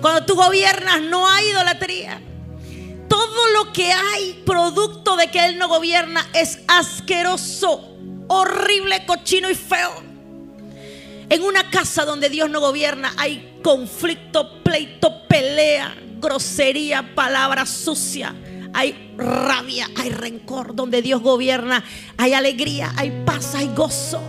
[0.00, 2.20] Cuando tú gobiernas, no hay idolatría.
[3.14, 7.96] Todo lo que hay producto de que Él no gobierna es asqueroso,
[8.26, 10.02] horrible, cochino y feo.
[11.28, 18.34] En una casa donde Dios no gobierna hay conflicto, pleito, pelea, grosería, palabra sucia
[18.74, 20.74] hay rabia, hay rencor.
[20.74, 21.82] Donde Dios gobierna,
[22.18, 24.20] hay alegría, hay paz, hay gozo.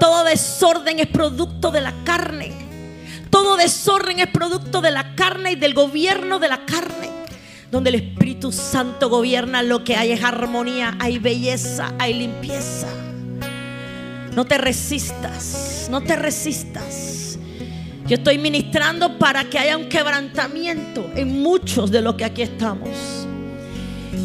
[0.00, 2.52] Todo desorden es producto de la carne.
[3.28, 7.15] Todo desorden es producto de la carne y del gobierno de la carne.
[7.76, 12.88] Donde el Espíritu Santo gobierna, lo que hay es armonía, hay belleza, hay limpieza.
[14.34, 17.38] No te resistas, no te resistas.
[18.06, 22.88] Yo estoy ministrando para que haya un quebrantamiento en muchos de los que aquí estamos.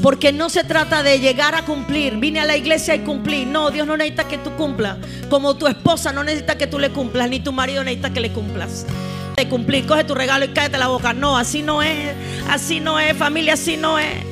[0.01, 2.15] Porque no se trata de llegar a cumplir.
[2.15, 3.43] Vine a la iglesia y cumplí.
[3.43, 4.95] No, Dios no necesita que tú cumplas.
[5.29, 8.31] Como tu esposa no necesita que tú le cumplas, ni tu marido necesita que le
[8.31, 8.85] cumplas.
[9.35, 11.13] De cumplir, coge tu regalo y cállate la boca.
[11.13, 12.15] No, así no es.
[12.49, 14.31] Así no es, familia, así no es.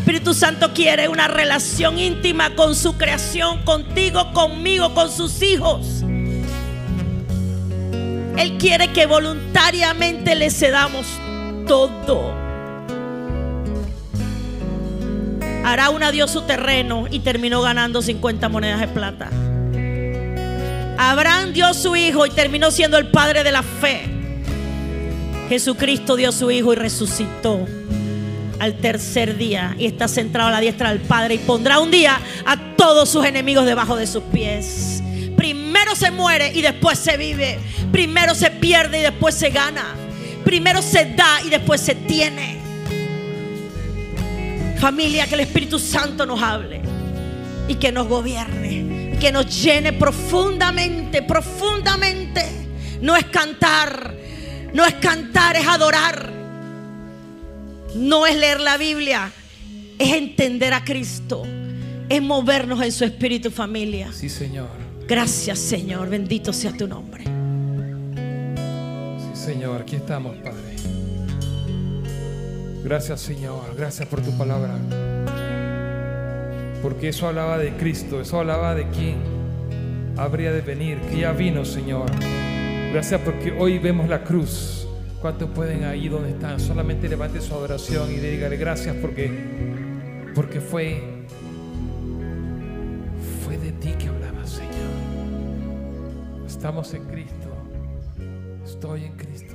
[0.00, 6.02] Espíritu Santo quiere una relación íntima con su creación, contigo, conmigo, con sus hijos.
[8.36, 11.06] Él quiere que voluntariamente le cedamos
[11.66, 12.34] todo.
[15.64, 19.28] Arauna dio su terreno y terminó ganando 50 monedas de plata.
[20.98, 24.19] Abraham dio su hijo y terminó siendo el padre de la fe.
[25.50, 27.66] Jesucristo dio su hijo y resucitó
[28.60, 32.20] al tercer día y está centrado a la diestra del Padre y pondrá un día
[32.46, 35.02] a todos sus enemigos debajo de sus pies.
[35.36, 37.58] Primero se muere y después se vive.
[37.90, 39.96] Primero se pierde y después se gana.
[40.44, 42.60] Primero se da y después se tiene.
[44.78, 46.80] Familia, que el Espíritu Santo nos hable
[47.66, 52.46] y que nos gobierne, que nos llene profundamente, profundamente.
[53.00, 54.19] No es cantar,
[54.72, 56.30] no es cantar, es adorar.
[57.94, 59.32] No es leer la Biblia,
[59.98, 61.44] es entender a Cristo,
[62.08, 64.12] es movernos en su espíritu, familia.
[64.12, 64.68] Sí, Señor.
[65.08, 66.08] Gracias, Señor.
[66.08, 67.24] Bendito sea tu nombre.
[67.24, 69.82] Sí, Señor.
[69.82, 70.70] Aquí estamos, Padre.
[72.82, 74.78] Gracias Señor, gracias por tu palabra.
[76.82, 79.16] Porque eso hablaba de Cristo, eso hablaba de quién
[80.16, 82.10] habría de venir, que ya vino Señor.
[82.92, 84.84] Gracias porque hoy vemos la cruz.
[85.20, 86.58] ¿Cuántos pueden ahí donde están?
[86.58, 89.30] Solamente levante su adoración y dígale gracias porque,
[90.34, 91.00] porque fue,
[93.44, 94.72] fue de ti que hablaba Señor.
[96.44, 97.48] Estamos en Cristo.
[98.64, 99.49] Estoy en Cristo.